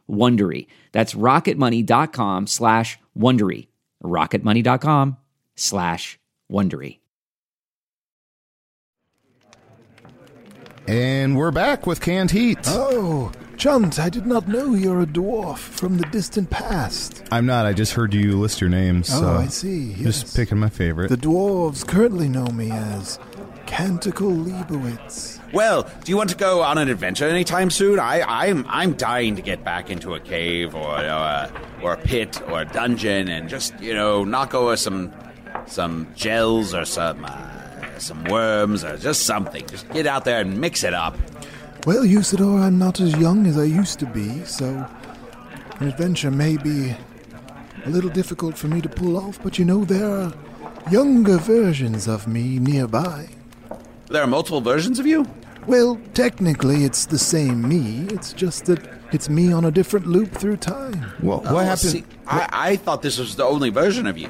Wondery. 0.11 0.67
That's 0.91 1.13
rocketmoney.com 1.13 2.47
slash 2.47 2.99
Wondery. 3.17 3.67
rocketmoney.com 4.03 5.17
slash 5.55 6.19
Wondery. 6.51 6.99
And 10.87 11.37
we're 11.37 11.51
back 11.51 11.87
with 11.87 12.01
canned 12.01 12.31
heat. 12.31 12.57
Oh, 12.65 13.31
Chunt, 13.55 13.99
I 13.99 14.09
did 14.09 14.25
not 14.25 14.47
know 14.47 14.73
you're 14.73 15.01
a 15.01 15.05
dwarf 15.05 15.59
from 15.59 15.97
the 15.97 16.05
distant 16.07 16.49
past. 16.49 17.23
I'm 17.31 17.45
not. 17.45 17.65
I 17.65 17.73
just 17.73 17.93
heard 17.93 18.13
you 18.13 18.39
list 18.39 18.59
your 18.59 18.69
names. 18.69 19.09
Oh, 19.13 19.21
so 19.21 19.27
I 19.35 19.45
see, 19.45 19.93
Just 19.93 20.35
picking 20.35 20.57
my 20.57 20.69
favorite. 20.69 21.09
The 21.09 21.17
dwarves 21.17 21.87
currently 21.87 22.27
know 22.27 22.47
me 22.47 22.71
as 22.71 23.19
Canticle 23.71 24.31
Leibowitz. 24.31 25.39
Well, 25.53 25.83
do 26.03 26.11
you 26.11 26.17
want 26.17 26.29
to 26.31 26.35
go 26.35 26.61
on 26.61 26.77
an 26.77 26.89
adventure 26.89 27.29
anytime 27.29 27.69
soon? 27.69 28.01
I, 28.01 28.21
I'm 28.21 28.65
I'm 28.67 28.95
dying 28.95 29.37
to 29.37 29.41
get 29.41 29.63
back 29.63 29.89
into 29.89 30.13
a 30.13 30.19
cave 30.19 30.75
or 30.75 30.97
you 30.97 31.03
know, 31.03 31.17
a, 31.17 31.51
or 31.81 31.93
a 31.93 31.97
pit 31.97 32.41
or 32.49 32.63
a 32.63 32.65
dungeon 32.65 33.29
and 33.29 33.47
just 33.47 33.79
you 33.79 33.93
know 33.93 34.25
knock 34.25 34.53
over 34.53 34.75
some 34.75 35.13
some 35.67 36.05
gels 36.15 36.73
or 36.73 36.83
some 36.83 37.23
uh, 37.23 37.97
some 37.97 38.25
worms 38.25 38.83
or 38.83 38.97
just 38.97 39.25
something. 39.25 39.65
Just 39.67 39.87
get 39.91 40.05
out 40.05 40.25
there 40.25 40.41
and 40.41 40.59
mix 40.59 40.83
it 40.83 40.93
up. 40.93 41.17
Well, 41.87 42.03
Usidore, 42.03 42.61
I'm 42.61 42.77
not 42.77 42.99
as 42.99 43.15
young 43.15 43.47
as 43.47 43.57
I 43.57 43.63
used 43.63 43.99
to 43.99 44.05
be, 44.05 44.43
so 44.43 44.85
an 45.79 45.87
adventure 45.87 46.29
may 46.29 46.57
be 46.57 46.93
a 47.85 47.89
little 47.89 48.09
difficult 48.09 48.57
for 48.57 48.67
me 48.67 48.81
to 48.81 48.89
pull 48.89 49.15
off, 49.15 49.41
but 49.41 49.57
you 49.57 49.63
know, 49.63 49.85
there 49.85 50.11
are 50.11 50.33
younger 50.91 51.37
versions 51.37 52.09
of 52.09 52.27
me 52.27 52.59
nearby. 52.59 53.29
There 54.11 54.21
are 54.21 54.27
multiple 54.27 54.59
versions 54.61 54.99
of 54.99 55.07
you. 55.07 55.25
Well, 55.67 55.99
technically, 56.13 56.83
it's 56.83 57.05
the 57.05 57.17
same 57.17 57.67
me. 57.67 58.07
It's 58.13 58.33
just 58.33 58.65
that 58.65 58.79
it's 59.13 59.29
me 59.29 59.53
on 59.53 59.63
a 59.63 59.71
different 59.71 60.07
loop 60.07 60.31
through 60.33 60.57
time. 60.57 61.11
Well, 61.21 61.39
what 61.39 61.51
Oh, 61.51 61.57
happened? 61.59 61.79
see, 61.91 62.03
I, 62.27 62.49
I 62.51 62.75
thought 62.75 63.01
this 63.03 63.17
was 63.17 63.35
the 63.35 63.45
only 63.45 63.69
version 63.69 64.07
of 64.07 64.17
you. 64.17 64.29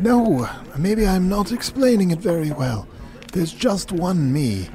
No, 0.00 0.48
maybe 0.76 1.06
I'm 1.06 1.28
not 1.28 1.52
explaining 1.52 2.10
it 2.10 2.18
very 2.18 2.50
well. 2.50 2.86
There's 3.32 3.52
just 3.52 3.92
one 3.92 4.32
me. 4.32 4.68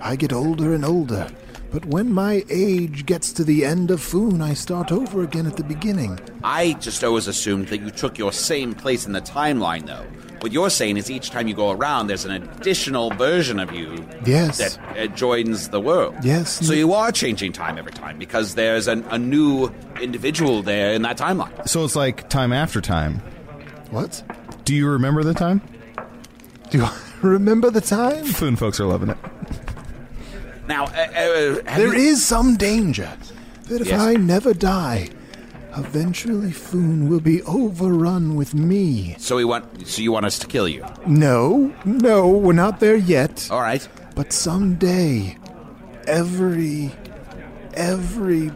I 0.00 0.14
get 0.14 0.32
older 0.32 0.74
and 0.74 0.84
older. 0.84 1.26
But 1.72 1.84
when 1.86 2.12
my 2.12 2.44
age 2.48 3.06
gets 3.06 3.32
to 3.32 3.44
the 3.44 3.64
end 3.64 3.90
of 3.90 4.00
Foon, 4.00 4.40
I 4.40 4.54
start 4.54 4.92
over 4.92 5.22
again 5.24 5.46
at 5.46 5.56
the 5.56 5.64
beginning. 5.64 6.20
I 6.44 6.74
just 6.74 7.02
always 7.02 7.26
assumed 7.26 7.68
that 7.68 7.80
you 7.80 7.90
took 7.90 8.18
your 8.18 8.32
same 8.32 8.72
place 8.72 9.06
in 9.06 9.12
the 9.12 9.20
timeline, 9.20 9.86
though. 9.86 10.06
What 10.40 10.52
you're 10.52 10.70
saying 10.70 10.96
is 10.98 11.10
each 11.10 11.30
time 11.30 11.48
you 11.48 11.54
go 11.54 11.70
around, 11.70 12.08
there's 12.08 12.24
an 12.24 12.30
additional 12.30 13.10
version 13.10 13.58
of 13.58 13.72
you 13.72 14.06
Yes. 14.24 14.58
that 14.58 14.78
uh, 14.98 15.06
joins 15.08 15.70
the 15.70 15.80
world. 15.80 16.14
Yes. 16.22 16.64
So 16.66 16.72
you 16.74 16.92
are 16.92 17.10
changing 17.10 17.52
time 17.52 17.78
every 17.78 17.92
time 17.92 18.18
because 18.18 18.54
there's 18.54 18.86
an, 18.86 19.04
a 19.10 19.18
new 19.18 19.70
individual 20.00 20.62
there 20.62 20.92
in 20.92 21.02
that 21.02 21.16
timeline. 21.16 21.66
So 21.68 21.84
it's 21.84 21.96
like 21.96 22.28
time 22.28 22.52
after 22.52 22.80
time. 22.80 23.20
What? 23.90 24.22
Do 24.64 24.74
you 24.74 24.88
remember 24.88 25.24
the 25.24 25.34
time? 25.34 25.62
Do 26.70 26.84
I 26.84 26.96
remember 27.22 27.70
the 27.70 27.80
time? 27.80 28.24
Foon 28.26 28.56
folks 28.56 28.78
are 28.78 28.86
loving 28.86 29.10
it. 29.10 29.18
Now, 30.68 30.84
uh, 30.84 30.88
uh, 30.88 31.76
There 31.76 31.94
you- 31.94 32.10
is 32.10 32.24
some 32.24 32.56
danger 32.56 33.08
that 33.68 33.80
if 33.80 33.86
Yes. 33.88 34.00
I 34.00 34.14
never 34.14 34.52
die, 34.52 35.08
eventually 35.76 36.52
Foon 36.52 37.08
will 37.08 37.20
be 37.20 37.42
overrun 37.42 38.34
with 38.36 38.54
me. 38.54 39.16
So 39.18 39.36
we 39.36 39.44
want. 39.44 39.86
So 39.86 40.02
you 40.02 40.12
want 40.12 40.26
us 40.26 40.38
to 40.40 40.46
kill 40.46 40.68
you? 40.68 40.84
No, 41.06 41.74
no, 41.84 42.28
we're 42.28 42.52
not 42.52 42.80
there 42.80 42.96
yet. 42.96 43.48
All 43.50 43.60
right. 43.60 43.86
But 44.14 44.32
someday, 44.32 45.36
every, 46.06 46.90
every 47.74 48.50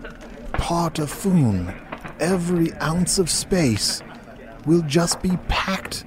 part 0.52 0.98
of 0.98 1.10
Foon, 1.10 1.74
every 2.18 2.72
ounce 2.74 3.18
of 3.18 3.28
space, 3.28 4.02
will 4.66 4.82
just 4.82 5.22
be 5.22 5.36
packed 5.48 6.04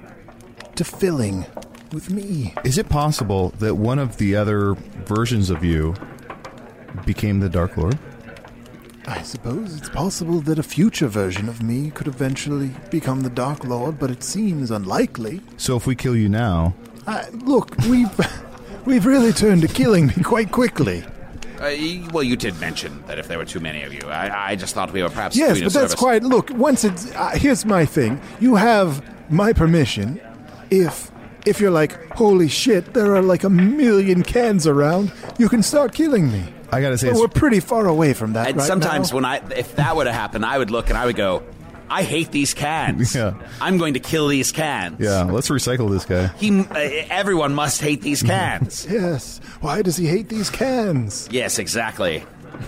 to 0.76 0.84
filling 0.84 1.46
with 1.92 2.10
me. 2.10 2.54
Is 2.64 2.78
it 2.78 2.88
possible 2.88 3.50
that 3.60 3.76
one 3.76 3.98
of 3.98 4.16
the 4.16 4.34
other 4.34 4.74
versions 5.06 5.50
of 5.50 5.62
you 5.62 5.94
became 7.06 7.40
the 7.40 7.48
Dark 7.48 7.76
Lord? 7.76 7.98
I 9.06 9.22
suppose 9.22 9.76
it's 9.76 9.90
possible 9.90 10.40
that 10.42 10.58
a 10.58 10.62
future 10.62 11.08
version 11.08 11.48
of 11.48 11.62
me 11.62 11.90
could 11.90 12.06
eventually 12.08 12.70
become 12.90 13.20
the 13.20 13.28
Dark 13.30 13.64
Lord, 13.64 13.98
but 13.98 14.10
it 14.10 14.22
seems 14.22 14.70
unlikely. 14.70 15.40
So 15.58 15.76
if 15.76 15.86
we 15.86 15.94
kill 15.94 16.16
you 16.16 16.28
now, 16.30 16.74
I, 17.06 17.28
look, 17.30 17.76
we've 17.88 18.10
we've 18.86 19.04
really 19.04 19.32
turned 19.32 19.60
to 19.62 19.68
killing 19.68 20.06
me 20.06 20.14
quite 20.22 20.50
quickly. 20.52 21.02
Uh, 21.58 21.68
y- 21.70 22.08
well, 22.12 22.22
you 22.22 22.34
did 22.36 22.58
mention 22.60 23.02
that 23.06 23.18
if 23.18 23.28
there 23.28 23.36
were 23.38 23.44
too 23.44 23.60
many 23.60 23.82
of 23.82 23.92
you, 23.92 24.00
I, 24.08 24.52
I 24.52 24.56
just 24.56 24.74
thought 24.74 24.90
we 24.92 25.02
were 25.02 25.10
perhaps 25.10 25.36
Yes, 25.36 25.50
doing 25.58 25.62
a 25.62 25.66
but 25.66 25.72
that's 25.74 25.92
service. 25.92 25.94
quite. 26.00 26.22
Look, 26.22 26.48
once 26.50 26.82
it's 26.84 27.14
uh, 27.14 27.30
here's 27.34 27.64
my 27.66 27.84
thing. 27.84 28.20
You 28.40 28.54
have 28.54 29.04
my 29.30 29.52
permission. 29.52 30.18
If 30.70 31.10
if 31.44 31.60
you're 31.60 31.70
like, 31.70 31.92
holy 32.14 32.48
shit, 32.48 32.94
there 32.94 33.14
are 33.14 33.20
like 33.22 33.44
a 33.44 33.50
million 33.50 34.22
cans 34.22 34.66
around, 34.66 35.12
you 35.38 35.50
can 35.50 35.62
start 35.62 35.92
killing 35.92 36.32
me. 36.32 36.53
I 36.72 36.80
gotta 36.80 36.98
say, 36.98 37.10
But 37.10 37.18
we're 37.20 37.28
pretty 37.28 37.60
far 37.60 37.86
away 37.86 38.12
from 38.14 38.32
that. 38.34 38.48
And 38.48 38.56
right 38.58 38.66
sometimes 38.66 39.10
now. 39.10 39.14
when 39.16 39.24
I, 39.24 39.36
if 39.56 39.76
that 39.76 39.96
were 39.96 40.04
to 40.04 40.12
happen, 40.12 40.44
I 40.44 40.58
would 40.58 40.70
look 40.70 40.88
and 40.88 40.98
I 40.98 41.06
would 41.06 41.16
go, 41.16 41.42
I 41.88 42.02
hate 42.02 42.30
these 42.32 42.54
cans. 42.54 43.14
Yeah. 43.14 43.34
I'm 43.60 43.78
going 43.78 43.94
to 43.94 44.00
kill 44.00 44.26
these 44.28 44.50
cans. 44.52 44.96
yeah, 44.98 45.22
let's 45.24 45.48
recycle 45.50 45.90
this 45.90 46.04
guy. 46.04 46.28
He, 46.38 46.60
uh, 46.60 46.74
everyone 47.10 47.54
must 47.54 47.80
hate 47.80 48.00
these 48.02 48.22
cans. 48.34 48.86
Yes. 48.90 49.38
Why 49.60 49.82
does 49.82 49.96
he 49.96 50.06
hate 50.06 50.28
these 50.28 50.50
cans? 50.50 51.28
yes, 51.30 51.58
exactly. 51.58 52.20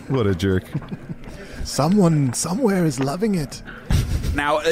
What 0.08 0.26
a 0.26 0.34
jerk. 0.34 0.64
Someone 1.64 2.32
somewhere 2.32 2.84
is 2.84 3.00
loving 3.00 3.34
it. 3.34 3.62
Now, 4.34 4.58
uh, 4.58 4.62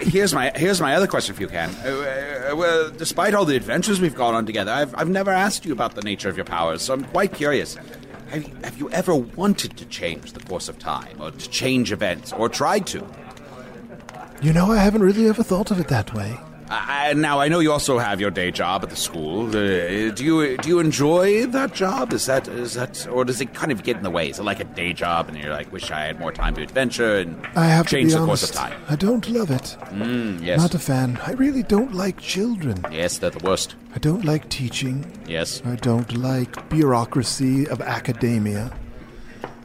here's 0.00 0.34
my 0.34 0.50
here's 0.56 0.80
my 0.80 0.96
other 0.96 1.06
question 1.06 1.34
for 1.34 1.42
you, 1.42 1.48
Can. 1.48 1.70
Uh, 1.84 2.50
uh, 2.52 2.56
well, 2.56 2.90
despite 2.90 3.32
all 3.34 3.44
the 3.44 3.54
adventures 3.56 4.00
we've 4.00 4.14
gone 4.14 4.34
on 4.34 4.44
together, 4.44 4.72
I've 4.72 4.92
I've 4.96 5.08
never 5.08 5.30
asked 5.30 5.64
you 5.64 5.72
about 5.72 5.94
the 5.94 6.02
nature 6.02 6.28
of 6.28 6.36
your 6.36 6.44
powers, 6.44 6.82
so 6.82 6.92
I'm 6.94 7.04
quite 7.04 7.32
curious. 7.32 7.76
Have 8.34 8.48
you, 8.48 8.54
have 8.64 8.78
you 8.78 8.90
ever 8.90 9.14
wanted 9.14 9.76
to 9.76 9.84
change 9.84 10.32
the 10.32 10.40
course 10.40 10.68
of 10.68 10.76
time, 10.76 11.22
or 11.22 11.30
to 11.30 11.50
change 11.50 11.92
events, 11.92 12.32
or 12.32 12.48
tried 12.48 12.84
to? 12.88 13.06
You 14.42 14.52
know, 14.52 14.72
I 14.72 14.78
haven't 14.78 15.02
really 15.02 15.28
ever 15.28 15.44
thought 15.44 15.70
of 15.70 15.78
it 15.78 15.86
that 15.86 16.12
way. 16.14 16.36
Uh, 16.70 17.12
now 17.14 17.38
I 17.40 17.48
know 17.48 17.60
you 17.60 17.70
also 17.72 17.98
have 17.98 18.20
your 18.20 18.30
day 18.30 18.50
job 18.50 18.82
at 18.82 18.90
the 18.90 18.96
school. 18.96 19.46
Uh, 19.48 20.10
do 20.10 20.24
you 20.24 20.56
do 20.56 20.68
you 20.68 20.78
enjoy 20.78 21.46
that 21.46 21.74
job? 21.74 22.12
Is 22.12 22.24
that 22.26 22.48
is 22.48 22.74
that, 22.74 23.06
or 23.08 23.24
does 23.24 23.40
it 23.40 23.52
kind 23.52 23.70
of 23.70 23.82
get 23.82 23.96
in 23.98 24.02
the 24.02 24.10
way? 24.10 24.30
Is 24.30 24.38
it 24.38 24.44
like 24.44 24.60
a 24.60 24.64
day 24.64 24.92
job, 24.94 25.28
and 25.28 25.36
you're 25.36 25.52
like, 25.52 25.70
wish 25.72 25.90
I 25.90 26.00
had 26.06 26.18
more 26.18 26.32
time 26.32 26.54
to 26.54 26.62
adventure 26.62 27.18
and 27.18 27.46
I 27.54 27.66
have 27.66 27.86
change 27.86 28.12
to 28.12 28.16
be 28.16 28.24
the 28.24 28.30
honest. 28.30 28.42
course 28.44 28.50
of 28.50 28.56
time? 28.56 28.80
I 28.88 28.96
don't 28.96 29.28
love 29.28 29.50
it. 29.50 29.76
Mm, 29.90 30.42
yes, 30.42 30.58
Not 30.60 30.74
a 30.74 30.78
fan. 30.78 31.18
I 31.26 31.32
really 31.32 31.62
don't 31.62 31.92
like 31.94 32.18
children. 32.18 32.82
yes, 32.90 33.18
they're 33.18 33.30
the 33.30 33.44
worst. 33.46 33.74
I 33.94 33.98
don't 33.98 34.24
like 34.24 34.48
teaching. 34.48 35.04
Yes, 35.26 35.60
I 35.66 35.76
don't 35.76 36.16
like 36.16 36.68
bureaucracy 36.70 37.68
of 37.68 37.80
academia. 37.82 38.72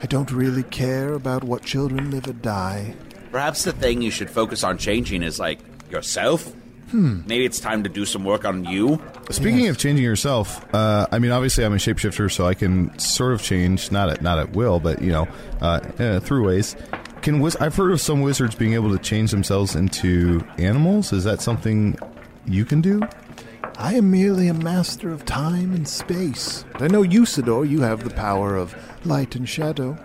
I 0.03 0.05
don't 0.05 0.31
really 0.31 0.63
care 0.63 1.13
about 1.13 1.43
what 1.43 1.63
children 1.63 2.11
live 2.11 2.27
or 2.27 2.33
die. 2.33 2.93
perhaps 3.31 3.63
the 3.63 3.71
thing 3.71 4.01
you 4.01 4.11
should 4.11 4.29
focus 4.29 4.63
on 4.63 4.77
changing 4.77 5.23
is 5.23 5.39
like 5.39 5.59
yourself. 5.89 6.51
Hmm. 6.91 7.21
Maybe 7.27 7.45
it's 7.45 7.59
time 7.59 7.83
to 7.83 7.89
do 7.89 8.05
some 8.05 8.23
work 8.23 8.45
on 8.45 8.63
you. 8.65 9.01
Speaking 9.29 9.67
of 9.67 9.77
changing 9.77 10.03
yourself, 10.03 10.65
uh, 10.73 11.05
I 11.11 11.19
mean, 11.19 11.31
obviously, 11.31 11.63
I'm 11.63 11.73
a 11.73 11.77
shapeshifter, 11.77 12.31
so 12.31 12.45
I 12.47 12.53
can 12.55 12.97
sort 12.97 13.33
of 13.33 13.41
change, 13.43 13.91
not 13.91 14.09
at 14.09 14.21
not 14.21 14.39
at 14.39 14.53
will, 14.53 14.79
but 14.79 15.01
you 15.01 15.11
know, 15.11 15.27
uh, 15.61 15.79
uh, 15.99 16.19
through 16.19 16.45
ways. 16.47 16.75
Can 17.21 17.41
wiz- 17.41 17.57
I've 17.57 17.75
heard 17.75 17.91
of 17.91 17.99
some 18.01 18.21
wizards 18.21 18.55
being 18.55 18.73
able 18.73 18.91
to 18.91 18.97
change 19.03 19.31
themselves 19.31 19.75
into 19.75 20.43
animals? 20.57 21.11
Is 21.13 21.25
that 21.25 21.41
something 21.41 21.97
you 22.47 22.65
can 22.65 22.81
do? 22.81 23.01
I 23.77 23.93
am 23.95 24.09
merely 24.11 24.47
a 24.47 24.53
master 24.53 25.11
of 25.11 25.25
time 25.25 25.73
and 25.73 25.87
space. 25.87 26.65
I 26.75 26.87
know 26.87 27.01
Usidore, 27.03 27.69
you 27.69 27.81
have 27.81 28.03
the 28.03 28.09
power 28.09 28.55
of 28.57 28.75
light 29.05 29.35
and 29.35 29.47
shadow. 29.47 29.97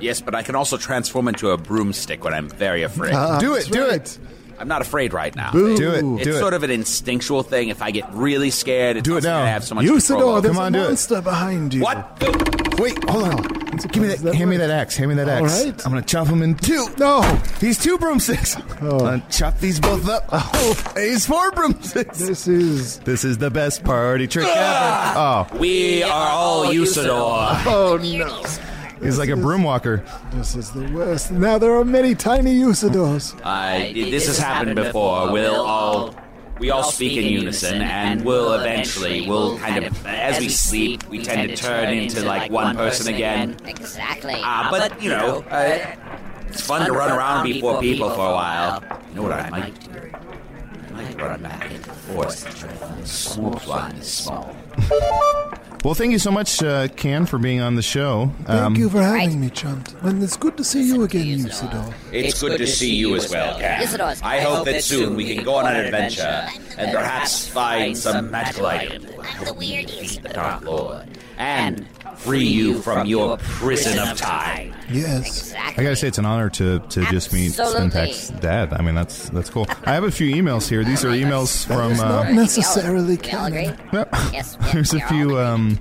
Yes, 0.00 0.20
but 0.20 0.34
I 0.34 0.42
can 0.42 0.54
also 0.54 0.76
transform 0.76 1.28
into 1.28 1.50
a 1.50 1.56
broomstick 1.56 2.24
when 2.24 2.34
I'm 2.34 2.48
very 2.48 2.82
afraid. 2.82 3.14
Ah, 3.14 3.38
Do 3.38 3.54
it, 3.54 3.66
do 3.70 3.86
right. 3.86 3.94
it. 4.00 4.18
I'm 4.58 4.68
not 4.68 4.82
afraid 4.82 5.12
right 5.12 5.34
now. 5.34 5.52
Boo. 5.52 5.76
Do 5.76 5.90
it, 5.90 6.04
It's 6.20 6.24
do 6.24 6.36
it. 6.36 6.38
sort 6.38 6.54
of 6.54 6.62
an 6.62 6.70
instinctual 6.70 7.42
thing. 7.42 7.68
If 7.68 7.82
I 7.82 7.90
get 7.90 8.12
really 8.12 8.50
scared, 8.50 8.96
it's 8.98 9.04
Do 9.04 9.16
it 9.16 9.24
not 9.24 9.30
now. 9.30 9.42
I 9.42 9.46
have 9.48 9.64
so 9.64 9.74
much 9.74 9.86
control 9.86 10.00
Usidore, 10.20 10.22
over. 10.32 10.40
there's 10.42 10.54
Come 10.56 10.64
on, 10.64 10.74
a 10.74 10.78
do 10.78 10.84
it. 10.84 10.88
monster 10.88 11.20
behind 11.22 11.74
you. 11.74 11.82
What? 11.82 12.78
Wait, 12.78 13.02
hold 13.08 13.24
on. 13.24 13.42
Give 13.90 14.02
me 14.02 14.08
that. 14.08 14.18
that 14.18 14.34
hand 14.34 14.50
me 14.50 14.56
that 14.58 14.70
axe. 14.70 14.96
Hand 14.96 15.08
me 15.10 15.14
that 15.16 15.28
axe. 15.28 15.64
right. 15.64 15.86
I'm 15.86 15.92
gonna 15.92 16.02
chop 16.02 16.26
him 16.26 16.42
in 16.42 16.54
two. 16.56 16.86
No! 16.98 17.22
He's 17.60 17.78
two 17.78 17.96
broomsticks. 17.98 18.56
Oh. 18.82 18.90
I'm 18.92 18.98
gonna 18.98 19.22
chop 19.30 19.58
these 19.60 19.80
both 19.80 20.06
up. 20.08 20.24
Oh, 20.30 20.92
he's 20.96 21.24
four 21.26 21.50
broomsticks. 21.52 22.18
This 22.18 22.46
is. 22.46 22.98
This 23.00 23.24
is 23.24 23.38
the 23.38 23.50
best 23.50 23.82
party 23.82 24.26
trick 24.26 24.44
ever. 24.46 24.54
Ah. 24.56 25.48
Oh, 25.50 25.58
We 25.58 26.02
are 26.02 26.28
all 26.28 26.66
Usidore. 26.66 27.62
Oh 27.66 27.98
no! 28.02 28.44
He's 29.02 29.18
like 29.18 29.28
a 29.28 29.36
broom 29.36 29.64
walker. 29.64 30.04
This 30.32 30.54
is 30.54 30.70
the 30.70 30.88
worst. 30.92 31.32
Now 31.32 31.58
there 31.58 31.74
are 31.74 31.84
many 31.84 32.14
tiny 32.14 32.54
Usidores. 32.60 33.38
Uh, 33.42 33.92
this 33.92 34.26
has 34.26 34.38
happened 34.38 34.76
before. 34.76 35.32
We'll 35.32 35.60
all 35.60 36.14
we 36.58 36.70
all 36.70 36.84
speak 36.84 37.16
in 37.16 37.24
unison, 37.24 37.82
and 37.82 38.24
we'll 38.24 38.52
eventually 38.52 39.28
we'll 39.28 39.58
kind 39.58 39.84
of 39.84 40.06
as 40.06 40.38
we 40.38 40.48
sleep, 40.48 41.02
we 41.08 41.22
tend 41.22 41.50
to 41.50 41.56
turn 41.56 41.92
into 41.92 42.22
like 42.24 42.50
one 42.52 42.76
person 42.76 43.12
again. 43.12 43.56
Exactly. 43.64 44.36
Uh, 44.36 44.70
but 44.70 45.02
you 45.02 45.10
know, 45.10 45.44
uh, 45.50 45.96
it's 46.48 46.60
fun 46.60 46.86
to 46.86 46.92
run 46.92 47.10
around 47.10 47.44
before 47.44 47.80
people 47.80 48.10
for 48.10 48.30
a 48.30 48.32
while. 48.32 48.82
You 49.08 49.16
know 49.16 49.22
what 49.22 49.32
I 49.32 49.50
might 49.50 49.80
do? 49.80 50.10
I 50.88 50.92
might 50.92 51.20
run 51.20 51.42
back 51.42 51.70
into 51.70 51.82
the 51.82 51.90
forest 51.90 52.46
and 52.46 52.56
try 52.56 52.68
to 52.68 52.76
find 52.76 53.00
a 53.02 53.06
swoop 53.06 53.66
line 53.66 53.96
this 53.96 54.12
small. 54.12 54.54
Well, 55.82 55.94
thank 55.94 56.12
you 56.12 56.20
so 56.20 56.30
much, 56.30 56.62
uh, 56.62 56.86
Can, 56.94 57.26
for 57.26 57.38
being 57.38 57.60
on 57.60 57.74
the 57.74 57.82
show. 57.82 58.30
Thank 58.44 58.78
you 58.78 58.88
for 58.88 59.02
having 59.02 59.30
right. 59.30 59.36
me, 59.36 59.50
Chunt. 59.50 59.94
And 60.02 60.22
it's 60.22 60.36
good 60.36 60.56
to 60.58 60.62
see 60.62 60.86
you 60.86 61.02
again, 61.02 61.40
Usidore. 61.40 61.92
It's 62.12 62.40
good 62.40 62.56
to 62.58 62.68
see 62.68 62.94
you 62.94 63.16
as 63.16 63.28
well, 63.28 63.58
Cat. 63.58 63.82
Usidore, 63.82 64.22
I 64.22 64.40
hope 64.40 64.64
that 64.66 64.84
soon 64.84 65.16
we 65.16 65.34
can 65.34 65.42
go 65.42 65.56
on 65.56 65.66
an 65.66 65.84
adventure 65.84 66.46
and 66.78 66.92
perhaps 66.92 67.48
find 67.48 67.98
some 67.98 68.30
magical 68.30 68.66
item. 68.66 69.06
I'm 69.20 69.44
the 69.44 69.54
weird 69.54 69.88
Usidore. 69.88 70.32
Dark 70.32 70.62
Lord. 70.62 71.18
And 71.36 71.88
free 72.22 72.44
you 72.46 72.80
from 72.82 73.06
your 73.06 73.36
prison 73.38 73.98
of 73.98 74.16
time. 74.16 74.74
Yes. 74.90 75.52
I 75.54 75.72
gotta 75.82 75.96
say, 75.96 76.08
it's 76.08 76.18
an 76.18 76.26
honor 76.26 76.50
to, 76.50 76.78
to 76.80 77.04
just 77.06 77.32
meet 77.32 77.58
Absolutely. 77.58 77.90
Spintax's 77.90 78.28
dad. 78.40 78.72
I 78.72 78.82
mean, 78.82 78.94
that's 78.94 79.28
that's 79.30 79.48
cool. 79.50 79.66
I 79.84 79.94
have 79.94 80.04
a 80.04 80.10
few 80.10 80.34
emails 80.34 80.68
here. 80.68 80.84
These 80.84 81.04
are 81.04 81.08
emails 81.24 81.66
from. 81.66 81.92
is 81.92 81.98
not 81.98 82.26
Uh, 82.26 82.32
necessarily 82.32 83.16
We 83.16 83.16
all 83.16 83.22
canon. 83.50 83.78
Yep. 83.92 84.08
Yes, 84.32 84.56
There's 84.72 84.92
a 84.94 85.00
few 85.06 85.38
um, 85.38 85.78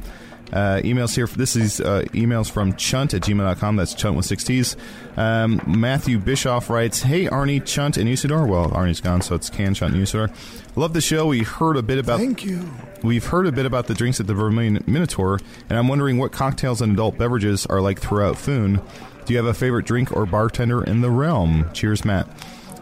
uh, 0.52 0.82
emails 0.84 1.16
here. 1.16 1.28
This 1.28 1.56
is 1.56 1.80
uh, 1.80 2.04
emails 2.14 2.52
from 2.52 2.76
chunt 2.76 3.14
at 3.14 3.22
gmail.com. 3.22 3.76
That's 3.76 3.94
chunt 3.94 4.16
with 4.16 4.26
six 4.26 4.44
T's. 4.44 4.76
Um, 5.18 5.62
Matthew 5.66 6.20
Bischoff 6.20 6.70
writes, 6.70 7.02
Hey, 7.02 7.26
Arnie, 7.26 7.66
Chunt, 7.66 7.98
and 7.98 8.10
Usidore. 8.10 8.48
Well, 8.48 8.70
Arnie's 8.70 9.02
gone, 9.02 9.22
so 9.22 9.36
it's 9.36 9.50
Can, 9.50 9.74
Chunt, 9.74 9.94
and 9.94 10.04
Usidore. 10.04 10.34
Love 10.76 10.94
the 10.94 11.02
show. 11.02 11.28
We 11.28 11.44
heard 11.44 11.78
a 11.78 11.82
bit 11.82 11.98
about. 11.98 12.20
Thank 12.20 12.46
you. 12.46 12.70
We've 13.04 13.26
heard 13.26 13.48
a 13.48 13.52
bit 13.52 13.66
about 13.66 13.88
the 13.88 13.94
drinks 13.94 14.20
at 14.20 14.28
the 14.28 14.34
Vermilion 14.34 14.84
Minotaur, 14.86 15.40
and 15.70 15.78
I'm 15.78 15.88
wondering 15.88 16.18
what 16.18 16.32
cocktails 16.32 16.82
and 16.82 16.94
adult 16.94 17.18
beverages 17.18 17.66
are 17.66 17.82
like 17.82 18.00
throughout 18.00 18.38
Foon. 18.38 18.82
Do 19.26 19.34
you 19.34 19.38
have 19.38 19.46
a 19.48 19.54
favorite 19.54 19.86
drink 19.86 20.16
or 20.16 20.26
bartender 20.26 20.84
in 20.84 21.02
the 21.02 21.10
realm? 21.10 21.70
Cheers, 21.74 22.06
Matt. 22.06 22.28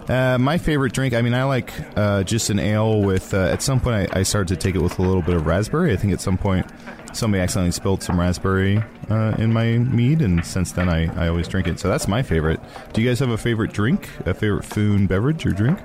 Uh, 0.09 0.39
my 0.39 0.57
favorite 0.57 0.91
drink, 0.91 1.13
I 1.13 1.21
mean, 1.21 1.35
I 1.35 1.43
like 1.43 1.71
uh, 1.95 2.23
just 2.23 2.49
an 2.49 2.57
ale 2.57 3.01
with. 3.01 3.33
Uh, 3.33 3.45
at 3.45 3.61
some 3.61 3.79
point, 3.79 4.11
I, 4.13 4.21
I 4.21 4.23
started 4.23 4.47
to 4.49 4.57
take 4.57 4.75
it 4.75 4.81
with 4.81 4.97
a 4.97 5.03
little 5.03 5.21
bit 5.21 5.35
of 5.35 5.45
raspberry. 5.45 5.93
I 5.93 5.95
think 5.97 6.13
at 6.13 6.21
some 6.21 6.37
point 6.37 6.65
somebody 7.13 7.41
accidentally 7.41 7.71
spilled 7.71 8.03
some 8.03 8.19
raspberry 8.19 8.83
uh, 9.09 9.35
in 9.37 9.51
my 9.53 9.77
mead, 9.77 10.21
and 10.21 10.45
since 10.45 10.71
then 10.71 10.89
I, 10.89 11.13
I 11.23 11.27
always 11.27 11.47
drink 11.47 11.67
it. 11.67 11.79
So 11.79 11.87
that's 11.87 12.07
my 12.07 12.21
favorite. 12.21 12.59
Do 12.93 13.01
you 13.01 13.09
guys 13.09 13.19
have 13.19 13.29
a 13.29 13.37
favorite 13.37 13.73
drink? 13.73 14.09
A 14.25 14.33
favorite 14.33 14.65
food, 14.65 15.07
beverage 15.07 15.45
or 15.45 15.51
drink? 15.51 15.79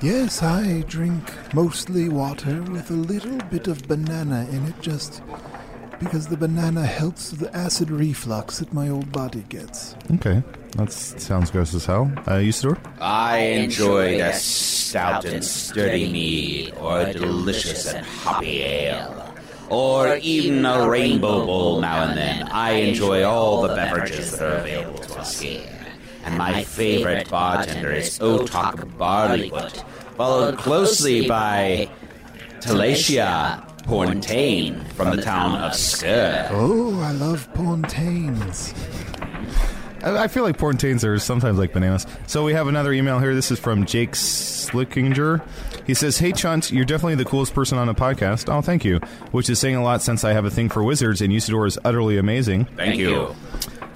Yes, 0.00 0.42
I 0.42 0.82
drink 0.88 1.32
mostly 1.54 2.08
water 2.08 2.62
with 2.62 2.90
a 2.90 2.94
little 2.94 3.38
bit 3.50 3.68
of 3.68 3.86
banana 3.86 4.48
in 4.50 4.66
it 4.66 4.80
just 4.80 5.22
because 6.02 6.26
the 6.26 6.36
banana 6.36 6.84
helps 6.84 7.30
the 7.30 7.54
acid 7.56 7.90
reflux 7.90 8.58
that 8.58 8.72
my 8.72 8.88
old 8.88 9.10
body 9.12 9.44
gets. 9.48 9.94
Okay, 10.14 10.42
that 10.76 10.90
sounds 10.92 11.50
gross 11.50 11.74
as 11.74 11.86
hell. 11.86 12.10
Uh, 12.26 12.38
Usidore? 12.38 12.78
I 13.00 13.38
enjoyed 13.38 14.20
a 14.20 14.32
stout 14.32 15.24
and 15.24 15.44
sturdy 15.44 16.10
mead, 16.10 16.74
or 16.80 17.00
a 17.00 17.12
delicious 17.12 17.92
and 17.92 18.04
hoppy 18.04 18.62
ale, 18.62 19.34
or 19.70 20.16
even 20.16 20.64
a 20.66 20.88
rainbow 20.88 21.46
bowl 21.46 21.80
now 21.80 22.04
and 22.04 22.16
then. 22.16 22.48
I 22.48 22.72
enjoy 22.72 23.24
all 23.24 23.62
the 23.62 23.74
beverages 23.74 24.32
that 24.32 24.42
are 24.42 24.58
available 24.58 24.98
to 24.98 25.20
us 25.20 25.40
here. 25.40 25.68
And 26.24 26.38
my 26.38 26.62
favorite 26.62 27.28
bartender 27.28 27.90
is 27.92 28.18
Otok 28.18 28.96
Barleyfoot, 28.96 29.84
followed 30.16 30.58
closely 30.58 31.26
by 31.26 31.88
Talacia 32.60 33.71
Portain 33.84 34.80
from 34.94 35.16
the 35.16 35.22
town 35.22 35.56
of 35.60 35.72
Skur. 35.72 36.48
Oh, 36.50 37.00
I 37.00 37.12
love 37.12 37.52
Pontaines. 37.54 38.72
I 40.04 40.26
feel 40.26 40.42
like 40.42 40.56
Portains 40.58 41.04
are 41.04 41.18
sometimes 41.18 41.58
like 41.58 41.72
bananas. 41.72 42.06
So 42.26 42.44
we 42.44 42.54
have 42.54 42.66
another 42.66 42.92
email 42.92 43.20
here. 43.20 43.34
This 43.34 43.50
is 43.52 43.58
from 43.60 43.86
Jake 43.86 44.12
Slickinger. 44.12 45.46
He 45.86 45.94
says, 45.94 46.18
Hey, 46.18 46.32
Chunt, 46.32 46.72
you're 46.72 46.84
definitely 46.84 47.14
the 47.16 47.24
coolest 47.24 47.54
person 47.54 47.78
on 47.78 47.88
a 47.88 47.94
podcast. 47.94 48.52
Oh, 48.52 48.62
thank 48.62 48.84
you. 48.84 48.98
Which 49.30 49.48
is 49.48 49.58
saying 49.60 49.76
a 49.76 49.82
lot 49.82 50.02
since 50.02 50.24
I 50.24 50.32
have 50.32 50.44
a 50.44 50.50
thing 50.50 50.68
for 50.68 50.82
wizards, 50.82 51.20
and 51.20 51.32
Usidore 51.32 51.66
is 51.68 51.78
utterly 51.84 52.18
amazing. 52.18 52.64
Thank 52.76 52.96
you. 52.96 53.34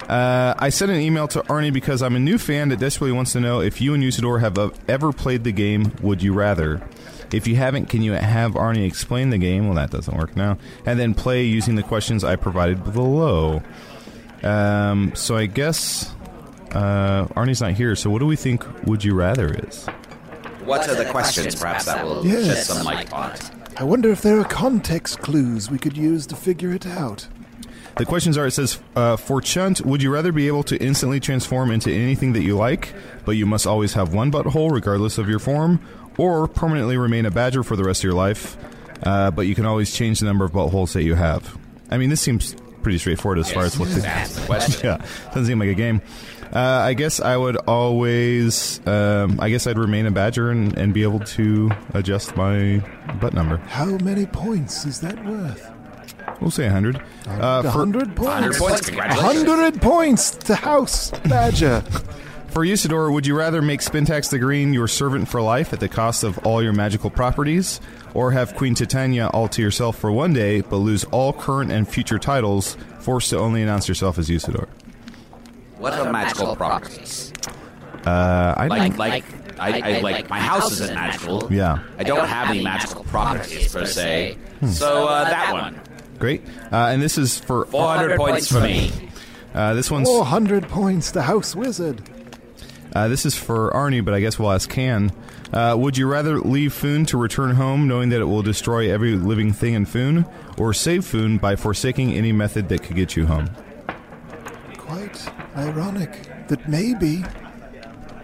Uh, 0.07 0.53
I 0.57 0.69
sent 0.69 0.91
an 0.91 1.01
email 1.01 1.27
to 1.29 1.41
Arnie 1.43 1.73
because 1.73 2.01
I'm 2.01 2.15
a 2.15 2.19
new 2.19 2.37
fan 2.37 2.69
that 2.69 2.79
desperately 2.79 3.11
wants 3.11 3.33
to 3.33 3.41
know 3.41 3.59
if 3.59 3.81
you 3.81 3.93
and 3.93 4.01
Usidore 4.01 4.39
have 4.39 4.57
uh, 4.57 4.69
ever 4.87 5.11
played 5.11 5.43
the 5.43 5.51
game 5.51 5.91
Would 6.01 6.23
You 6.23 6.33
Rather. 6.33 6.81
If 7.31 7.47
you 7.47 7.55
haven't, 7.57 7.87
can 7.89 8.01
you 8.01 8.13
have 8.13 8.53
Arnie 8.53 8.85
explain 8.87 9.29
the 9.31 9.37
game? 9.37 9.65
Well, 9.67 9.75
that 9.75 9.91
doesn't 9.91 10.15
work 10.17 10.35
now. 10.35 10.57
And 10.85 10.99
then 10.99 11.13
play 11.13 11.43
using 11.43 11.75
the 11.75 11.83
questions 11.83 12.23
I 12.23 12.35
provided 12.37 12.83
below. 12.93 13.61
Um, 14.43 15.13
so 15.15 15.35
I 15.35 15.45
guess 15.45 16.13
uh, 16.71 17.25
Arnie's 17.35 17.61
not 17.61 17.73
here. 17.73 17.95
So 17.95 18.09
what 18.09 18.19
do 18.19 18.25
we 18.25 18.35
think 18.35 18.63
Would 18.85 19.03
You 19.03 19.13
Rather 19.15 19.53
is? 19.67 19.85
What 20.63 20.87
are 20.89 20.95
the 20.95 21.05
questions, 21.05 21.55
perhaps, 21.55 21.85
that 21.85 22.03
will 22.05 22.25
Yes. 22.25 22.45
shed 22.45 22.57
some 22.65 22.85
light 22.85 23.11
on 23.13 23.31
it? 23.31 23.51
I 23.77 23.83
wonder 23.83 24.09
if 24.09 24.21
there 24.21 24.39
are 24.39 24.43
context 24.43 25.19
clues 25.19 25.69
we 25.69 25.77
could 25.77 25.95
use 25.95 26.25
to 26.27 26.35
figure 26.35 26.73
it 26.73 26.85
out. 26.85 27.27
The 27.97 28.05
questions 28.05 28.37
are 28.37 28.45
it 28.45 28.51
says, 28.51 28.79
uh, 28.95 29.15
for 29.17 29.41
Chunt, 29.41 29.83
would 29.85 30.03
you 30.03 30.11
rather 30.13 30.31
be 30.31 30.45
able 30.47 30.63
to 30.63 30.77
instantly 30.83 31.19
transform 31.19 31.71
into 31.71 31.91
anything 31.91 32.33
that 32.33 32.43
you 32.43 32.55
like, 32.55 32.93
but 33.25 33.31
you 33.31 33.45
must 33.47 33.65
always 33.65 33.93
have 33.93 34.13
one 34.13 34.31
butthole 34.31 34.71
regardless 34.71 35.17
of 35.17 35.27
your 35.27 35.39
form, 35.39 35.79
or 36.17 36.47
permanently 36.47 36.97
remain 36.97 37.25
a 37.25 37.31
badger 37.31 37.63
for 37.63 37.75
the 37.75 37.83
rest 37.83 38.01
of 38.01 38.03
your 38.05 38.13
life, 38.13 38.57
uh, 39.03 39.31
but 39.31 39.43
you 39.43 39.55
can 39.55 39.65
always 39.65 39.93
change 39.93 40.19
the 40.19 40.25
number 40.25 40.45
of 40.45 40.51
buttholes 40.51 40.93
that 40.93 41.03
you 41.03 41.15
have? 41.15 41.57
I 41.89 41.97
mean, 41.97 42.09
this 42.09 42.21
seems 42.21 42.55
pretty 42.81 42.97
straightforward 42.97 43.39
as 43.39 43.51
far 43.51 43.63
as 43.63 43.77
what 43.77 43.89
the, 43.89 44.43
question. 44.45 44.81
yeah, 44.83 45.05
doesn't 45.27 45.45
seem 45.45 45.59
like 45.59 45.69
a 45.69 45.73
game. 45.73 46.01
Uh, 46.53 46.59
I 46.59 46.93
guess 46.93 47.19
I 47.19 47.35
would 47.35 47.57
always, 47.57 48.79
um, 48.87 49.39
I 49.41 49.49
guess 49.49 49.67
I'd 49.67 49.77
remain 49.77 50.05
a 50.05 50.11
badger 50.11 50.49
and, 50.49 50.77
and 50.77 50.93
be 50.93 51.03
able 51.03 51.19
to 51.19 51.69
adjust 51.93 52.35
my 52.37 52.81
butt 53.19 53.33
number. 53.33 53.57
How 53.57 53.97
many 53.97 54.25
points 54.25 54.85
is 54.85 55.01
that 55.01 55.23
worth? 55.25 55.69
We'll 56.39 56.51
say 56.51 56.63
100. 56.63 56.95
Uh, 56.95 57.01
A 57.27 57.63
for- 57.63 57.69
hundred 57.69 58.15
points. 58.15 58.21
100 58.21 58.55
points, 58.57 58.81
congratulations. 58.89 59.47
Hundred 59.49 59.81
points 59.81 60.31
to 60.31 60.55
House 60.55 61.11
Badger. 61.25 61.83
For 62.57 62.65
Usidore, 62.65 63.13
would 63.13 63.27
you 63.27 63.37
rather 63.37 63.61
make 63.61 63.81
Spintax 63.81 64.31
the 64.31 64.39
Green 64.39 64.73
your 64.73 64.87
servant 64.87 65.27
for 65.27 65.39
life 65.43 65.73
at 65.73 65.79
the 65.79 65.87
cost 65.87 66.23
of 66.23 66.39
all 66.39 66.63
your 66.63 66.73
magical 66.73 67.11
properties, 67.11 67.79
or 68.15 68.31
have 68.31 68.55
Queen 68.55 68.73
Titania 68.73 69.27
all 69.27 69.47
to 69.49 69.61
yourself 69.61 69.95
for 69.99 70.11
one 70.11 70.33
day, 70.33 70.61
but 70.61 70.77
lose 70.77 71.03
all 71.11 71.33
current 71.33 71.71
and 71.71 71.87
future 71.87 72.17
titles, 72.17 72.75
forced 72.97 73.29
to 73.29 73.37
only 73.37 73.61
announce 73.61 73.87
yourself 73.87 74.17
as 74.17 74.27
Usidore? 74.27 74.67
What 75.77 75.93
are 75.99 76.11
magical 76.11 76.55
properties? 76.55 77.31
Uh, 78.07 78.55
I 78.57 78.65
Like, 78.65 78.81
don't. 78.89 78.97
like, 78.97 79.59
I, 79.59 79.97
I, 79.97 79.99
like, 79.99 80.27
my 80.27 80.39
house 80.39 80.71
isn't 80.71 80.95
magical. 80.95 81.47
Yeah. 81.53 81.83
I 81.99 82.03
don't 82.03 82.27
have 82.27 82.49
any 82.49 82.63
magical 82.63 83.03
properties 83.03 83.71
per 83.71 83.85
se. 83.85 84.35
So 84.71 85.07
uh, 85.07 85.25
that 85.25 85.53
one, 85.53 85.79
Great. 86.17 86.41
Uh, 86.71 86.87
and 86.87 87.03
this 87.03 87.19
is 87.19 87.37
for 87.39 87.67
400 87.67 88.17
points 88.17 88.51
for 88.51 88.61
me. 88.61 88.91
Uh, 89.53 89.75
this 89.75 89.91
one's 89.91 90.07
Four 90.07 90.25
hundred 90.25 90.67
points 90.67 91.11
to 91.11 91.21
House 91.21 91.55
Wizard. 91.55 92.01
Uh, 92.95 93.07
this 93.07 93.25
is 93.25 93.35
for 93.35 93.71
Arnie, 93.71 94.03
but 94.03 94.13
I 94.13 94.19
guess 94.19 94.39
we'll 94.39 94.51
ask 94.51 94.69
Can. 94.69 95.11
Uh, 95.53 95.75
would 95.77 95.97
you 95.97 96.07
rather 96.07 96.39
leave 96.39 96.73
Foon 96.73 97.05
to 97.05 97.17
return 97.17 97.55
home, 97.55 97.87
knowing 97.87 98.09
that 98.09 98.21
it 98.21 98.25
will 98.25 98.41
destroy 98.41 98.91
every 98.91 99.15
living 99.15 99.53
thing 99.53 99.73
in 99.73 99.85
Foon, 99.85 100.25
or 100.57 100.73
save 100.73 101.05
Foon 101.05 101.37
by 101.37 101.55
forsaking 101.55 102.13
any 102.13 102.31
method 102.31 102.69
that 102.69 102.83
could 102.83 102.95
get 102.95 103.15
you 103.15 103.25
home? 103.25 103.49
Quite 104.77 105.29
ironic 105.55 106.47
that 106.47 106.67
maybe 106.67 107.23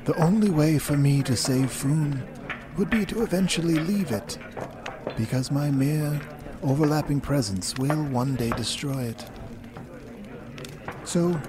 the 0.05 0.15
only 0.17 0.49
way 0.49 0.77
for 0.77 0.97
me 0.97 1.23
to 1.23 1.35
save 1.35 1.71
Foon 1.71 2.23
would 2.77 2.89
be 2.89 3.05
to 3.05 3.21
eventually 3.23 3.75
leave 3.75 4.11
it, 4.11 4.37
because 5.15 5.51
my 5.51 5.71
mere 5.71 6.19
overlapping 6.61 7.21
presence 7.21 7.77
will 7.77 8.03
one 8.05 8.35
day 8.35 8.49
destroy 8.51 9.03
it. 9.03 9.25
So, 11.05 11.39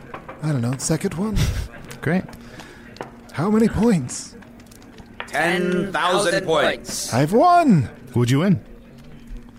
I 0.42 0.52
don't 0.52 0.60
know, 0.60 0.76
second 0.78 1.14
one? 1.14 1.36
Great. 3.34 3.42
How 3.42 3.50
many 3.50 3.68
points? 3.68 4.36
10,000 5.26 6.44
points. 6.44 7.12
I've 7.12 7.32
won! 7.32 7.88
Would 8.14 8.30
you 8.30 8.40
win? 8.40 8.64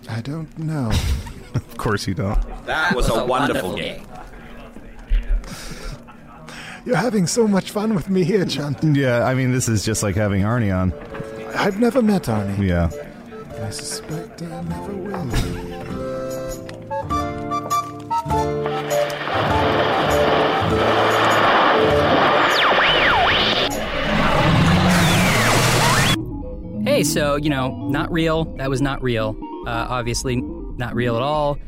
I 0.08 0.20
don't 0.20 0.56
know. 0.58 0.90
Of 1.54 1.78
course 1.78 2.06
you 2.06 2.12
don't. 2.12 2.66
That 2.66 2.94
was 2.94 3.08
a 3.08 3.24
wonderful 3.24 3.76
game. 3.76 4.02
You're 6.84 6.96
having 6.96 7.26
so 7.26 7.48
much 7.48 7.70
fun 7.70 7.94
with 7.94 8.10
me 8.10 8.24
here, 8.24 8.44
John. 8.44 8.76
Yeah, 8.94 9.24
I 9.24 9.34
mean, 9.34 9.52
this 9.52 9.66
is 9.66 9.82
just 9.82 10.02
like 10.02 10.16
having 10.16 10.42
Arnie 10.42 10.70
on. 10.76 10.92
I've 11.54 11.80
never 11.80 12.02
met 12.02 12.24
Arnie. 12.24 12.68
Yeah. 12.68 12.90
I 13.64 13.70
suspect 13.70 14.42
I 14.42 14.60
never 14.64 14.92
will. 14.92 15.55
Hey, 26.96 27.04
so, 27.04 27.36
you 27.36 27.50
know, 27.50 27.76
not 27.90 28.10
real. 28.10 28.46
That 28.56 28.70
was 28.70 28.80
not 28.80 29.02
real. 29.02 29.36
Uh, 29.66 29.86
obviously, 29.90 30.36
not 30.36 30.94
real 30.94 31.14
at 31.14 31.20
all. 31.20 31.58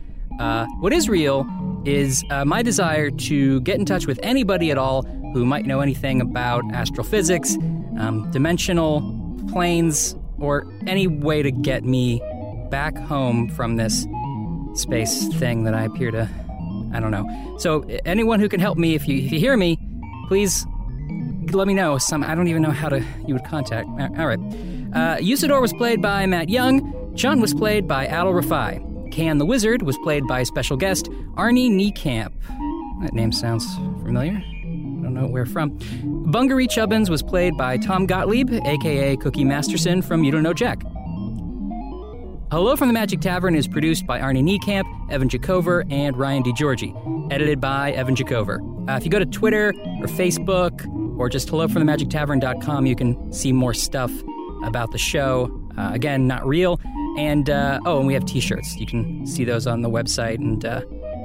Uh, 0.40 0.64
what 0.80 0.90
is 0.94 1.06
real 1.06 1.46
is 1.84 2.24
uh, 2.30 2.46
my 2.46 2.62
desire 2.62 3.10
to 3.10 3.60
get 3.60 3.78
in 3.78 3.84
touch 3.84 4.06
with 4.06 4.18
anybody 4.22 4.70
at 4.70 4.78
all 4.78 5.02
who 5.34 5.44
might 5.44 5.66
know 5.66 5.80
anything 5.80 6.22
about 6.22 6.64
astrophysics, 6.72 7.56
um, 7.98 8.26
dimensional 8.30 9.02
planes, 9.52 10.16
or 10.38 10.66
any 10.86 11.06
way 11.06 11.42
to 11.42 11.50
get 11.50 11.84
me 11.84 12.22
back 12.70 12.96
home 12.96 13.50
from 13.50 13.76
this 13.76 14.06
space 14.72 15.28
thing 15.34 15.64
that 15.64 15.74
I 15.74 15.84
appear 15.84 16.10
to. 16.10 16.26
I 16.94 17.00
don't 17.00 17.10
know. 17.10 17.56
So, 17.58 17.82
anyone 18.06 18.40
who 18.40 18.48
can 18.48 18.60
help 18.60 18.78
me, 18.78 18.94
if 18.94 19.06
you, 19.06 19.18
if 19.18 19.30
you 19.30 19.38
hear 19.38 19.58
me, 19.58 19.78
please 20.26 20.64
let 21.52 21.66
me 21.66 21.74
know. 21.74 21.98
Some 21.98 22.24
I 22.24 22.34
don't 22.34 22.48
even 22.48 22.62
know 22.62 22.70
how 22.70 22.88
to 22.88 23.04
you 23.26 23.34
would 23.34 23.44
contact. 23.44 23.88
All 24.18 24.26
right. 24.26 24.40
Uh, 24.94 25.16
Usidore 25.16 25.60
was 25.60 25.72
played 25.72 26.00
by 26.00 26.26
Matt 26.26 26.48
Young. 26.48 27.14
Chunt 27.14 27.40
was 27.40 27.52
played 27.52 27.86
by 27.86 28.06
Adal 28.06 28.40
Rifai. 28.40 29.12
Can 29.12 29.38
the 29.38 29.46
Wizard 29.46 29.82
was 29.82 29.98
played 29.98 30.26
by 30.26 30.42
special 30.42 30.76
guest 30.76 31.06
Arnie 31.36 31.70
Niekamp. 31.70 32.32
That 33.02 33.12
name 33.12 33.32
sounds 33.32 33.66
familiar. 34.02 34.34
I 34.34 35.02
don't 35.02 35.14
know 35.14 35.26
where 35.26 35.46
from. 35.46 35.78
Bungaree 36.30 36.68
Chubbins 36.68 37.08
was 37.08 37.22
played 37.22 37.56
by 37.56 37.76
Tom 37.76 38.06
Gottlieb, 38.06 38.52
aka 38.64 39.16
Cookie 39.16 39.44
Masterson 39.44 40.02
from 40.02 40.24
You 40.24 40.32
Don't 40.32 40.42
Know 40.42 40.54
Jack. 40.54 40.82
Hello 42.50 42.76
from 42.76 42.88
the 42.88 42.94
Magic 42.94 43.20
Tavern 43.20 43.54
is 43.54 43.68
produced 43.68 44.06
by 44.06 44.20
Arnie 44.20 44.42
Niekamp, 44.42 44.86
Evan 45.10 45.28
Jacover, 45.28 45.84
and 45.90 46.16
Ryan 46.16 46.42
DiGiorgi. 46.42 47.30
Edited 47.30 47.60
by 47.60 47.92
Evan 47.92 48.16
Jacover. 48.16 48.62
Uh, 48.88 48.96
if 48.96 49.04
you 49.04 49.10
go 49.10 49.18
to 49.18 49.26
Twitter 49.26 49.74
or 50.00 50.06
Facebook 50.06 50.86
or 51.18 51.28
just 51.28 51.48
hellofromthemagictavern.com, 51.48 52.86
you 52.86 52.96
can 52.96 53.32
see 53.32 53.52
more 53.52 53.74
stuff 53.74 54.10
about 54.64 54.92
the 54.92 54.98
show. 54.98 55.50
Uh, 55.76 55.90
again, 55.92 56.26
not 56.26 56.46
real. 56.46 56.80
And 57.16 57.50
uh, 57.50 57.80
oh, 57.84 57.98
and 57.98 58.06
we 58.06 58.14
have 58.14 58.24
T-shirts. 58.24 58.76
You 58.76 58.86
can 58.86 59.26
see 59.26 59.44
those 59.44 59.66
on 59.66 59.82
the 59.82 59.90
website 59.90 60.36
and 60.36 60.64
uh, 60.64 60.82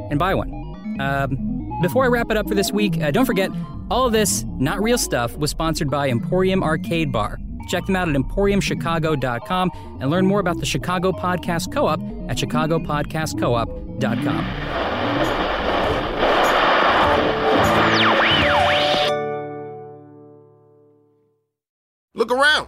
and 0.10 0.20
buy 0.20 0.36
one. 0.36 0.52
Um, 1.00 1.80
before 1.82 2.04
I 2.06 2.08
wrap 2.08 2.32
it 2.32 2.38
up 2.38 2.48
for 2.48 2.56
this 2.56 2.72
week, 2.72 3.02
uh, 3.02 3.12
don't 3.12 3.26
forget 3.26 3.52
all 3.90 4.06
of 4.06 4.14
this 4.14 4.46
not 4.60 4.82
real 4.82 4.98
stuff 4.98 5.36
was 5.38 5.52
sponsored 5.52 5.90
by 5.90 6.10
Emporium 6.10 6.64
Arcade 6.64 7.12
Bar. 7.12 7.38
Check 7.70 7.86
them 7.86 7.96
out 7.96 8.10
at 8.10 8.16
emporiumchicago.com 8.16 9.72
and 10.02 10.10
learn 10.10 10.26
more 10.26 10.40
about 10.40 10.60
the 10.60 10.66
Chicago 10.66 11.12
Podcast 11.12 11.72
Co-op 11.72 12.00
at 12.30 12.38
chicagopodcastcoop.com. 12.38 14.74
Look 22.16 22.32
around. 22.32 22.68